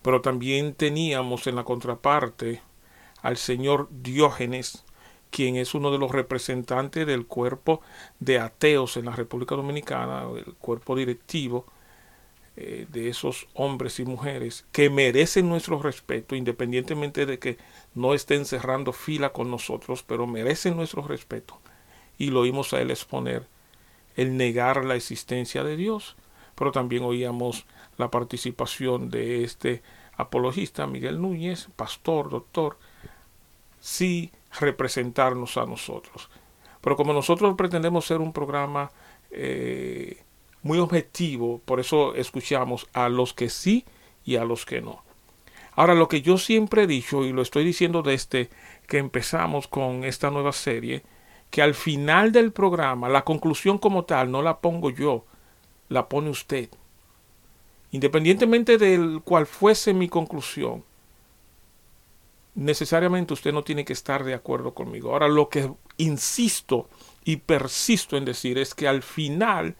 [0.01, 2.61] pero también teníamos en la contraparte
[3.21, 4.83] al señor Diógenes,
[5.31, 7.81] quien es uno de los representantes del cuerpo
[8.19, 11.65] de ateos en la República Dominicana, el cuerpo directivo
[12.57, 17.57] eh, de esos hombres y mujeres que merecen nuestro respeto, independientemente de que
[17.95, 21.59] no estén cerrando fila con nosotros, pero merecen nuestro respeto.
[22.17, 23.47] Y lo oímos a él exponer
[24.17, 26.17] el negar la existencia de Dios,
[26.55, 27.65] pero también oíamos
[27.97, 29.81] la participación de este
[30.17, 32.77] apologista Miguel Núñez, pastor, doctor,
[33.79, 36.29] sí representarnos a nosotros.
[36.81, 38.91] Pero como nosotros pretendemos ser un programa
[39.31, 40.23] eh,
[40.63, 43.85] muy objetivo, por eso escuchamos a los que sí
[44.25, 45.03] y a los que no.
[45.73, 48.49] Ahora, lo que yo siempre he dicho, y lo estoy diciendo desde
[48.87, 51.03] que empezamos con esta nueva serie,
[51.49, 55.25] que al final del programa, la conclusión como tal, no la pongo yo,
[55.87, 56.69] la pone usted.
[57.91, 60.83] Independientemente del cual fuese mi conclusión,
[62.55, 65.11] necesariamente usted no tiene que estar de acuerdo conmigo.
[65.11, 66.89] Ahora, lo que insisto
[67.23, 69.75] y persisto en decir es que al final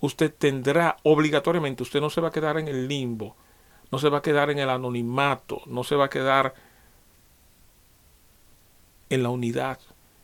[0.00, 3.36] usted tendrá obligatoriamente, usted no se va a quedar en el limbo,
[3.90, 6.54] no se va a quedar en el anonimato, no se va a quedar
[9.10, 9.78] en la unidad,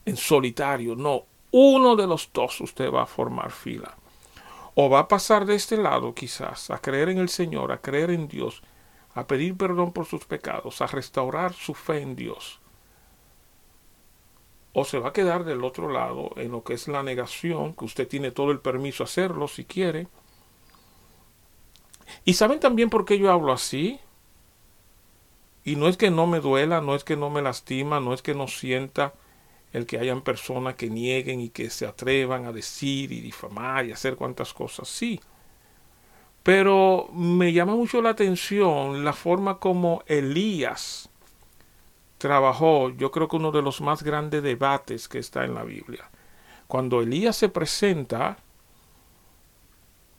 [0.04, 3.96] en solitario, no, uno de los dos usted va a formar fila.
[4.74, 8.10] O va a pasar de este lado quizás a creer en el Señor, a creer
[8.10, 8.62] en Dios,
[9.14, 12.60] a pedir perdón por sus pecados, a restaurar su fe en Dios.
[14.72, 17.84] O se va a quedar del otro lado en lo que es la negación, que
[17.84, 20.08] usted tiene todo el permiso a hacerlo si quiere.
[22.24, 24.00] ¿Y saben también por qué yo hablo así?
[25.64, 28.20] Y no es que no me duela, no es que no me lastima, no es
[28.20, 29.14] que no sienta
[29.72, 33.92] el que hayan personas que nieguen y que se atrevan a decir y difamar y
[33.92, 34.88] hacer cuantas cosas.
[34.88, 35.20] Sí,
[36.44, 41.08] pero me llama mucho la atención la forma como Elías
[42.18, 46.10] trabajó, yo creo que uno de los más grandes debates que está en la Biblia.
[46.66, 48.36] Cuando Elías se presenta,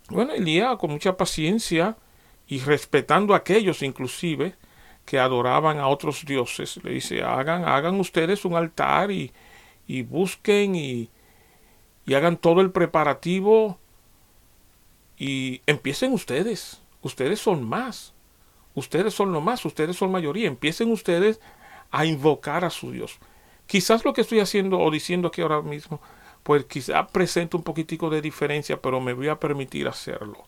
[0.10, 1.96] bueno, Elías con mucha paciencia
[2.48, 4.56] y respetando a aquellos inclusive
[5.06, 9.32] que adoraban a otros dioses, le dice, hagan, hagan ustedes un altar y,
[9.86, 11.10] y busquen y,
[12.08, 13.80] y hagan todo el preparativo
[15.18, 16.82] y empiecen ustedes.
[17.02, 18.14] Ustedes son más.
[18.74, 19.64] Ustedes son lo más.
[19.66, 20.48] Ustedes son mayoría.
[20.48, 21.40] Empiecen ustedes
[21.92, 23.20] a invocar a su Dios.
[23.68, 26.02] Quizás lo que estoy haciendo o diciendo aquí ahora mismo,
[26.44, 30.46] pues quizás presente un poquitico de diferencia, pero me voy a permitir hacerlo.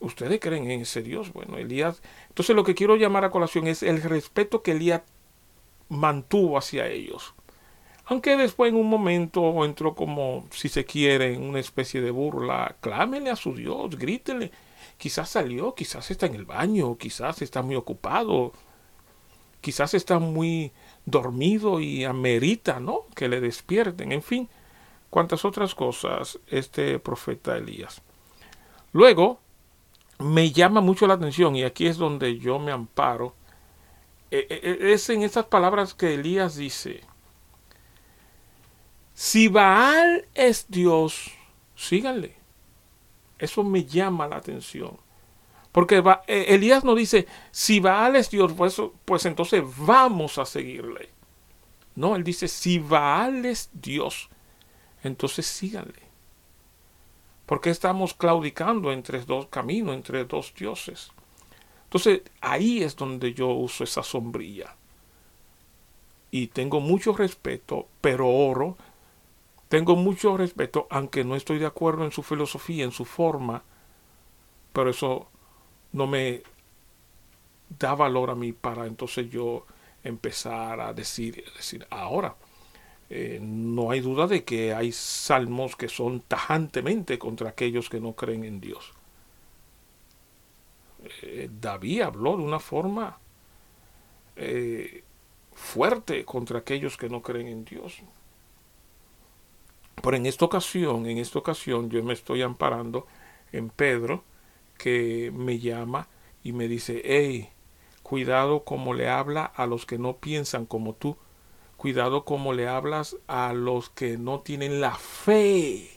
[0.00, 1.32] ¿Ustedes creen en ese Dios?
[1.32, 2.02] Bueno, Elías.
[2.28, 5.02] Entonces lo que quiero llamar a colación es el respeto que Elías
[5.88, 7.34] mantuvo hacia ellos.
[8.06, 12.76] Aunque después en un momento entró como, si se quiere, en una especie de burla,
[12.80, 14.52] clámele a su Dios, grítele.
[14.96, 18.52] Quizás salió, quizás está en el baño, quizás está muy ocupado,
[19.60, 20.70] quizás está muy
[21.04, 23.00] dormido y amerita, ¿no?
[23.16, 24.48] Que le despierten, en fin,
[25.10, 28.02] cuantas otras cosas este profeta Elías.
[28.92, 29.40] Luego,
[30.20, 33.34] me llama mucho la atención, y aquí es donde yo me amparo,
[34.30, 37.02] e, e, es en esas palabras que Elías dice,
[39.16, 41.32] si Baal es Dios,
[41.74, 42.36] síganle.
[43.38, 44.98] Eso me llama la atención.
[45.72, 51.08] Porque eh, Elías no dice, si Baal es Dios, pues, pues entonces vamos a seguirle.
[51.94, 54.28] No, él dice, si Baal es Dios,
[55.02, 56.02] entonces síganle.
[57.46, 61.10] Porque estamos claudicando entre dos caminos, entre dos dioses.
[61.84, 64.76] Entonces ahí es donde yo uso esa sombrilla.
[66.30, 68.76] Y tengo mucho respeto, pero oro.
[69.68, 73.62] Tengo mucho respeto, aunque no estoy de acuerdo en su filosofía, en su forma.
[74.72, 75.28] Pero eso
[75.92, 76.42] no me
[77.78, 79.66] da valor a mí para entonces yo
[80.04, 82.36] empezar a decir, decir ahora,
[83.10, 88.14] eh, no hay duda de que hay salmos que son tajantemente contra aquellos que no
[88.14, 88.92] creen en Dios.
[91.22, 93.18] Eh, David habló de una forma
[94.36, 95.04] eh,
[95.54, 98.02] fuerte contra aquellos que no creen en Dios.
[100.02, 103.06] Pero en esta ocasión, en esta ocasión yo me estoy amparando
[103.52, 104.24] en Pedro,
[104.78, 106.08] que me llama
[106.42, 107.50] y me dice, hey,
[108.02, 111.16] cuidado como le habla a los que no piensan como tú,
[111.76, 115.90] cuidado como le hablas a los que no tienen la fe.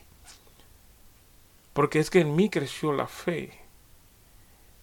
[1.73, 3.51] Porque es que en mí creció la fe,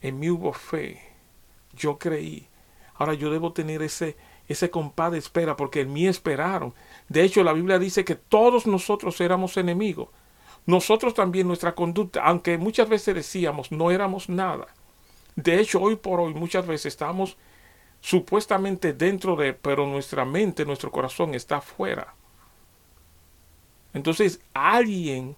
[0.00, 1.02] en mí hubo fe,
[1.74, 2.48] yo creí.
[2.94, 4.16] Ahora yo debo tener ese,
[4.48, 6.74] ese compás de espera porque en mí esperaron.
[7.08, 10.08] De hecho, la Biblia dice que todos nosotros éramos enemigos
[10.66, 14.66] nosotros también nuestra conducta, aunque muchas veces decíamos no éramos nada.
[15.36, 17.36] De hecho, hoy por hoy muchas veces estamos
[18.00, 22.14] supuestamente dentro de, pero nuestra mente, nuestro corazón está afuera.
[23.94, 25.36] Entonces alguien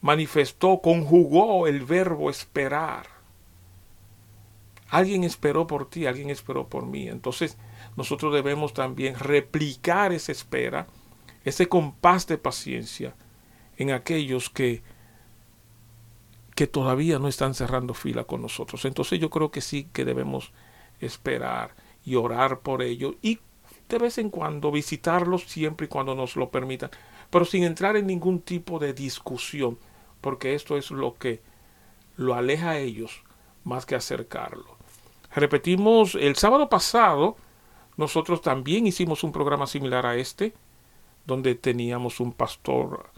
[0.00, 3.06] manifestó, conjugó el verbo esperar.
[4.90, 7.08] Alguien esperó por ti, alguien esperó por mí.
[7.08, 7.56] Entonces
[7.98, 10.86] nosotros debemos también replicar esa espera,
[11.42, 13.16] ese compás de paciencia
[13.76, 14.84] en aquellos que,
[16.54, 18.84] que todavía no están cerrando fila con nosotros.
[18.84, 20.52] Entonces yo creo que sí que debemos
[21.00, 21.74] esperar
[22.04, 23.40] y orar por ellos y
[23.88, 26.90] de vez en cuando visitarlos siempre y cuando nos lo permitan,
[27.30, 29.76] pero sin entrar en ningún tipo de discusión,
[30.20, 31.42] porque esto es lo que
[32.16, 33.24] lo aleja a ellos
[33.64, 34.76] más que acercarlo.
[35.34, 37.36] Repetimos, el sábado pasado
[37.98, 40.54] nosotros también hicimos un programa similar a este,
[41.26, 43.10] donde teníamos un pastor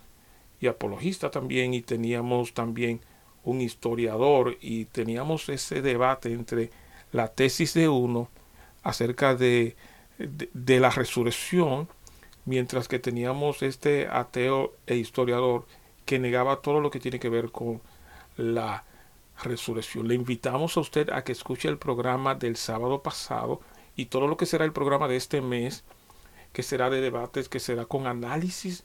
[0.58, 3.00] y apologista también y teníamos también
[3.44, 6.70] un historiador y teníamos ese debate entre
[7.12, 8.30] la tesis de uno
[8.82, 9.76] acerca de,
[10.18, 11.86] de, la resurrección,
[12.46, 15.66] mientras que teníamos este ateo e historiador
[16.06, 17.82] que negaba todo lo que tiene que ver con
[18.38, 18.84] la
[19.42, 20.08] resurrección.
[20.08, 23.60] Le invitamos a usted a que escuche el programa del sábado pasado
[24.00, 25.84] y todo lo que será el programa de este mes,
[26.54, 28.82] que será de debates, que será con análisis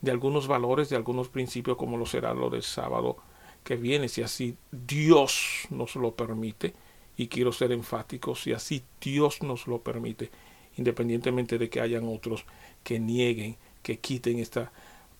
[0.00, 3.18] de algunos valores, de algunos principios, como lo será lo del sábado
[3.64, 6.74] que viene, si así Dios nos lo permite.
[7.18, 10.30] Y quiero ser enfático, si así Dios nos lo permite,
[10.78, 12.46] independientemente de que hayan otros
[12.82, 14.72] que nieguen, que quiten esta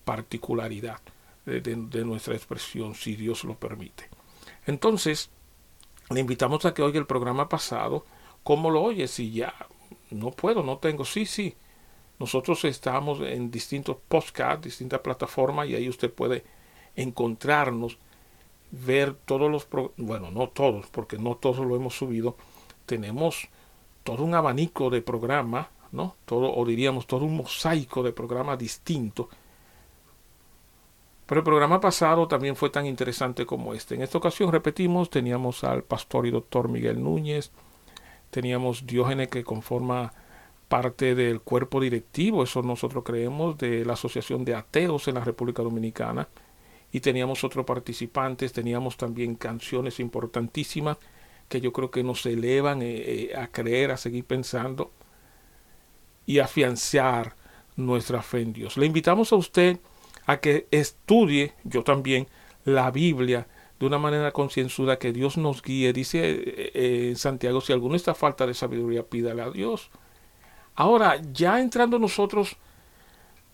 [0.03, 0.99] particularidad
[1.45, 4.09] de, de nuestra expresión, si Dios lo permite.
[4.65, 5.29] Entonces,
[6.09, 8.03] le invitamos a que oiga el programa pasado.
[8.47, 9.09] ¿Cómo lo oye?
[9.09, 9.53] Si ya
[10.09, 11.53] no puedo, no tengo, sí, sí
[12.17, 16.45] nosotros estamos en distintos podcasts, distintas plataformas y ahí usted puede
[16.95, 17.97] encontrarnos,
[18.71, 19.67] ver todos los,
[19.97, 22.37] bueno, no todos, porque no todos lo hemos subido.
[22.85, 23.49] Tenemos
[24.05, 26.15] todo un abanico de programas, ¿no?
[26.23, 29.27] Todo, o diríamos todo un mosaico de programas distintos.
[31.25, 33.95] Pero el programa pasado también fue tan interesante como este.
[33.95, 37.51] En esta ocasión, repetimos, teníamos al pastor y doctor Miguel Núñez,
[38.29, 40.13] teníamos Diógenes que conforma
[40.67, 45.63] parte del cuerpo directivo, eso nosotros creemos, de la Asociación de Ateos en la República
[45.63, 46.27] Dominicana.
[46.91, 50.97] Y teníamos otros participantes, teníamos también canciones importantísimas
[51.49, 54.91] que yo creo que nos elevan eh, eh, a creer, a seguir pensando
[56.25, 57.35] y afianzar
[57.75, 58.77] nuestra fe en Dios.
[58.77, 59.79] Le invitamos a usted
[60.25, 62.27] a que estudie, yo también,
[62.65, 63.47] la Biblia
[63.79, 65.93] de una manera concienzuda, que Dios nos guíe.
[65.93, 69.89] Dice eh, en Santiago, si alguno está falta de sabiduría, pídale a Dios.
[70.75, 72.57] Ahora, ya entrando nosotros,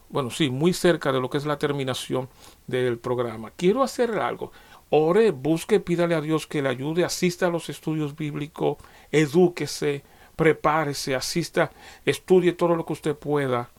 [0.09, 2.30] bueno, sí, muy cerca de lo que es la terminación
[2.67, 4.51] del programa, quiero hacer algo.
[4.89, 8.78] Ore, busque, pídale a Dios que le ayude, asista a los estudios bíblicos,
[9.11, 10.03] edúquese,
[10.36, 11.71] prepárese, asista,
[12.05, 13.71] estudie todo lo que usted pueda.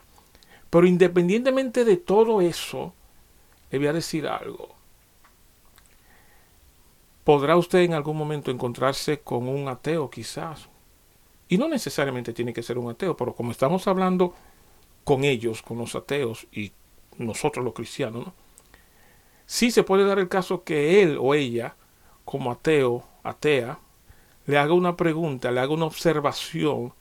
[0.70, 2.94] Pero independientemente de todo eso,
[3.70, 4.74] le voy a decir algo.
[7.24, 10.68] Podrá usted en algún momento encontrarse con un ateo quizás,
[11.48, 14.34] y no necesariamente tiene que ser un ateo, pero como estamos hablando
[15.04, 16.72] con ellos, con los ateos y
[17.18, 18.28] nosotros los cristianos,
[19.46, 21.76] Sí se puede dar el caso que él o ella,
[22.24, 23.78] como ateo, atea,
[24.46, 26.94] le haga una pregunta, le haga una observación,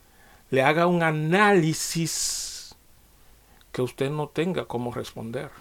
[0.50, 2.76] le haga un análisis
[3.72, 5.52] que usted no tenga cómo responder.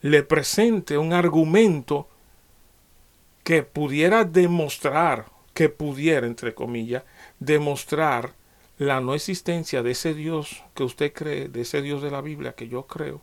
[0.00, 2.08] Le presente un argumento
[3.44, 7.04] que pudiera demostrar, que pudiera, entre comillas,
[7.38, 8.32] demostrar
[8.78, 12.54] la no existencia de ese Dios que usted cree, de ese Dios de la Biblia
[12.54, 13.20] que yo creo.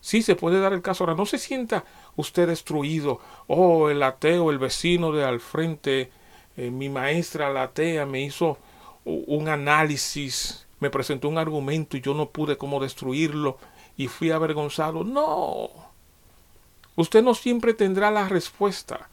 [0.00, 1.04] Sí, se puede dar el caso.
[1.04, 1.84] Ahora, no se sienta
[2.16, 3.20] usted destruido.
[3.46, 6.10] Oh, el ateo, el vecino de al frente,
[6.56, 8.58] eh, mi maestra, la atea, me hizo
[9.04, 13.58] un análisis, me presentó un argumento y yo no pude cómo destruirlo
[13.96, 15.04] y fui avergonzado.
[15.04, 15.70] No.
[16.96, 19.08] Usted no siempre tendrá la respuesta.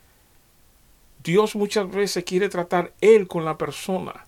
[1.24, 4.26] Dios muchas veces quiere tratar Él con la persona.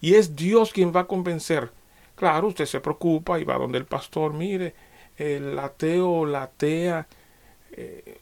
[0.00, 1.70] Y es Dios quien va a convencer.
[2.16, 4.74] Claro, usted se preocupa y va donde el pastor, mire,
[5.16, 7.06] el ateo o la atea,
[7.72, 8.20] eh,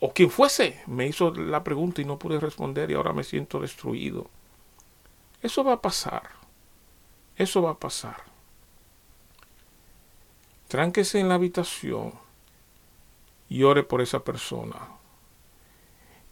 [0.00, 3.60] o quien fuese, me hizo la pregunta y no pude responder y ahora me siento
[3.60, 4.28] destruido.
[5.42, 6.22] Eso va a pasar.
[7.36, 8.22] Eso va a pasar.
[10.68, 12.12] Tránquese en la habitación
[13.48, 14.97] y ore por esa persona.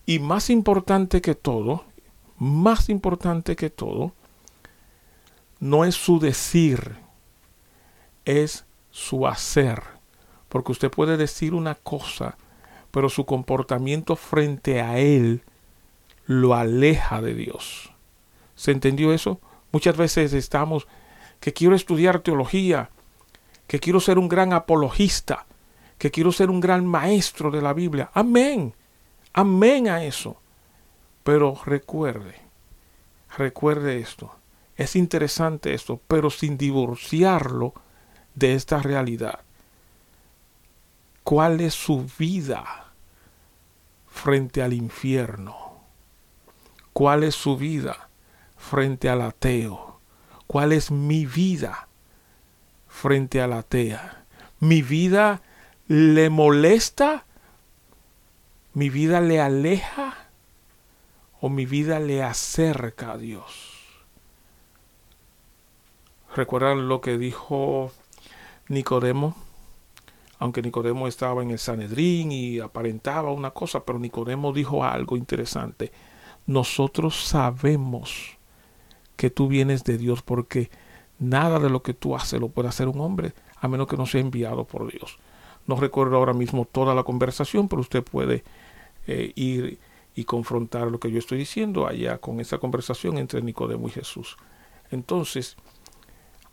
[0.07, 1.85] Y más importante que todo,
[2.39, 4.13] más importante que todo,
[5.59, 6.97] no es su decir,
[8.25, 9.83] es su hacer.
[10.49, 12.37] Porque usted puede decir una cosa,
[12.91, 15.43] pero su comportamiento frente a él
[16.27, 17.93] lo aleja de Dios.
[18.55, 19.41] ¿Se entendió eso?
[19.73, 20.87] Muchas veces estamos
[21.41, 22.91] que quiero estudiar teología,
[23.67, 25.47] que quiero ser un gran apologista,
[25.99, 28.11] que quiero ser un gran maestro de la Biblia.
[28.15, 28.73] Amén.
[29.37, 30.39] Amén a eso.
[31.23, 32.37] Pero recuerde,
[33.37, 34.35] recuerde esto.
[34.77, 37.75] Es interesante esto, pero sin divorciarlo
[38.35, 39.41] de esta realidad.
[41.23, 42.93] ¿Cuál es su vida
[44.09, 45.83] frente al infierno?
[46.95, 48.09] ¿Cuál es su vida
[48.57, 50.01] frente al ateo?
[50.47, 51.89] ¿Cuál es mi vida
[52.89, 54.25] frente al atea?
[54.61, 55.43] ¿Mi vida
[55.89, 57.26] le molesta?
[58.77, 60.13] ¿Mi vida le aleja?
[61.41, 64.05] ¿O mi vida le acerca a Dios?
[66.35, 67.91] ¿Recuerdan lo que dijo
[68.69, 69.35] Nicodemo?
[70.39, 75.91] Aunque Nicodemo estaba en el Sanedrín y aparentaba una cosa, pero Nicodemo dijo algo interesante.
[76.45, 78.37] Nosotros sabemos
[79.17, 80.69] que tú vienes de Dios porque
[81.19, 84.05] nada de lo que tú haces lo puede hacer un hombre a menos que no
[84.05, 85.19] sea enviado por Dios.
[85.67, 88.45] No recuerdo ahora mismo toda la conversación, pero usted puede
[89.07, 89.79] eh, ir
[90.15, 94.37] y confrontar lo que yo estoy diciendo allá con esa conversación entre Nicodemo y Jesús.
[94.91, 95.57] Entonces,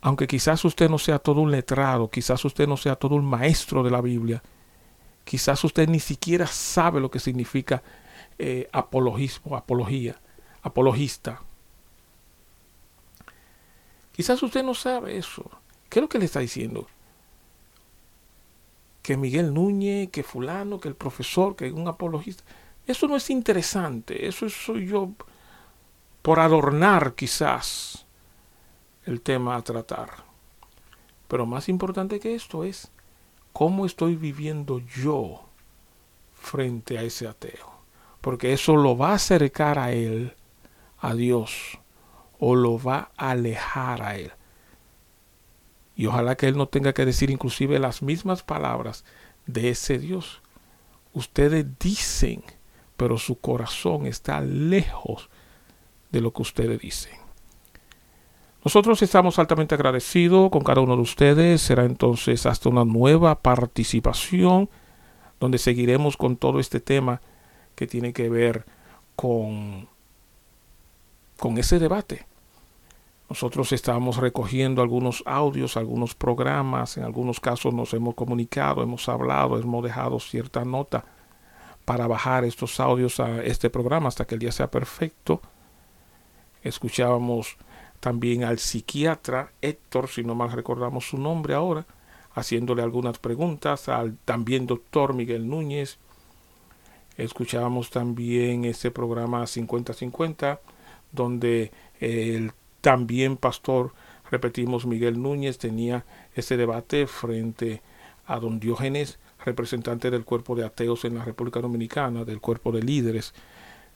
[0.01, 3.83] aunque quizás usted no sea todo un letrado, quizás usted no sea todo un maestro
[3.83, 4.43] de la Biblia,
[5.23, 7.81] quizás usted ni siquiera sabe lo que significa
[8.37, 10.19] eh, apologismo, apología,
[10.61, 11.41] apologista.
[14.11, 15.49] Quizás usted no sabe eso.
[15.89, 16.87] ¿Qué es lo que le está diciendo?
[19.03, 22.43] Que Miguel Núñez, que fulano, que el profesor, que un apologista.
[22.87, 24.27] Eso no es interesante.
[24.27, 25.11] Eso soy yo
[26.23, 28.07] por adornar quizás
[29.05, 30.09] el tema a tratar.
[31.27, 32.91] Pero más importante que esto es
[33.51, 35.41] cómo estoy viviendo yo
[36.33, 37.71] frente a ese ateo.
[38.21, 40.33] Porque eso lo va a acercar a él,
[40.99, 41.79] a Dios,
[42.39, 44.31] o lo va a alejar a él.
[45.95, 49.05] Y ojalá que él no tenga que decir inclusive las mismas palabras
[49.45, 50.41] de ese Dios.
[51.13, 52.43] Ustedes dicen,
[52.97, 55.29] pero su corazón está lejos
[56.11, 57.23] de lo que ustedes dicen.
[58.63, 61.61] Nosotros estamos altamente agradecidos con cada uno de ustedes.
[61.61, 64.69] Será entonces hasta una nueva participación
[65.39, 67.21] donde seguiremos con todo este tema
[67.75, 68.65] que tiene que ver
[69.15, 69.89] con,
[71.37, 72.25] con ese debate.
[73.33, 79.57] Nosotros estamos recogiendo algunos audios, algunos programas, en algunos casos nos hemos comunicado, hemos hablado,
[79.57, 81.03] hemos dejado cierta nota
[81.83, 85.41] para bajar estos audios a este programa hasta que el día sea perfecto.
[86.61, 87.57] Escuchábamos
[87.99, 91.87] también al psiquiatra Héctor, si no mal recordamos su nombre ahora,
[92.35, 95.97] haciéndole algunas preguntas, al también doctor Miguel Núñez.
[97.17, 100.59] Escuchábamos también ese programa 50-50,
[101.11, 102.51] donde el
[102.83, 103.93] también pastor,
[104.29, 106.03] repetimos, Miguel Núñez tenía
[106.35, 107.81] ese debate frente
[108.25, 112.83] a don Diógenes, representante del cuerpo de ateos en la República Dominicana, del cuerpo de
[112.83, 113.33] líderes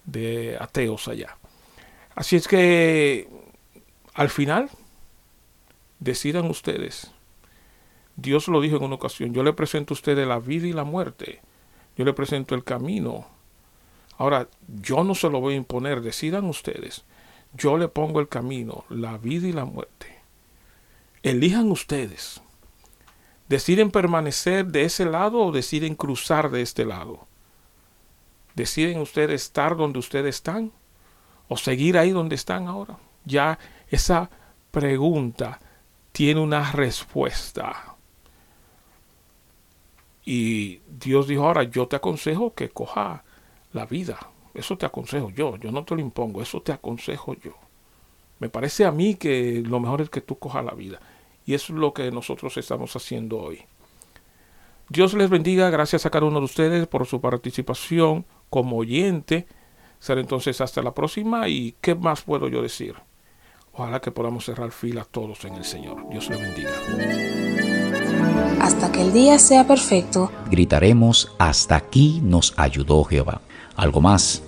[0.06, 1.38] de ateos allá.
[2.16, 3.28] Así es que
[4.14, 4.70] al final,
[6.00, 7.12] decidan ustedes.
[8.16, 10.86] Dios lo dijo en una ocasión, yo le presento a ustedes la vida y la
[10.86, 11.42] muerte.
[11.98, 13.28] Yo le presento el camino.
[14.18, 14.48] Ahora,
[14.82, 17.04] yo no se lo voy a imponer, decidan ustedes.
[17.54, 20.18] Yo le pongo el camino, la vida y la muerte.
[21.24, 22.41] Elijan ustedes.
[23.50, 27.28] ¿Deciden permanecer de ese lado o deciden cruzar de este lado?
[28.56, 30.72] ¿Deciden ustedes estar donde ustedes están
[31.48, 32.98] o seguir ahí donde están ahora?
[33.24, 33.58] Ya
[33.89, 34.30] esa
[34.72, 35.60] pregunta
[36.12, 37.95] tiene una respuesta.
[40.26, 43.24] Y Dios dijo, ahora yo te aconsejo que coja
[43.72, 44.18] la vida.
[44.58, 47.51] Eso te aconsejo yo, yo no te lo impongo, eso te aconsejo yo.
[48.39, 50.99] Me parece a mí que lo mejor es que tú cojas la vida.
[51.45, 53.62] Y eso es lo que nosotros estamos haciendo hoy.
[54.89, 59.45] Dios les bendiga, gracias a cada uno de ustedes por su participación como oyente.
[59.99, 62.95] Será entonces hasta la próxima y ¿qué más puedo yo decir?
[63.74, 66.10] Ojalá que podamos cerrar filas todos en el Señor.
[66.10, 66.72] Dios les bendiga.
[68.60, 73.41] Hasta que el día sea perfecto, Gritaremos, hasta aquí nos ayudó Jehová.
[73.78, 74.43] Algo más.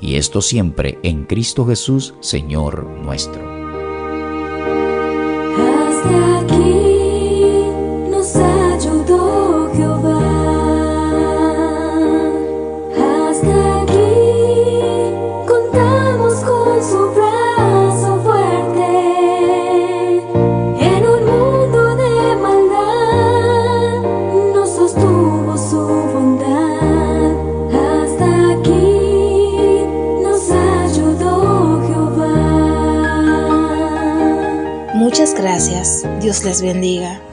[0.00, 3.61] Y esto siempre en Cristo Jesús, Señor nuestro.
[36.32, 37.31] Dios les bendiga.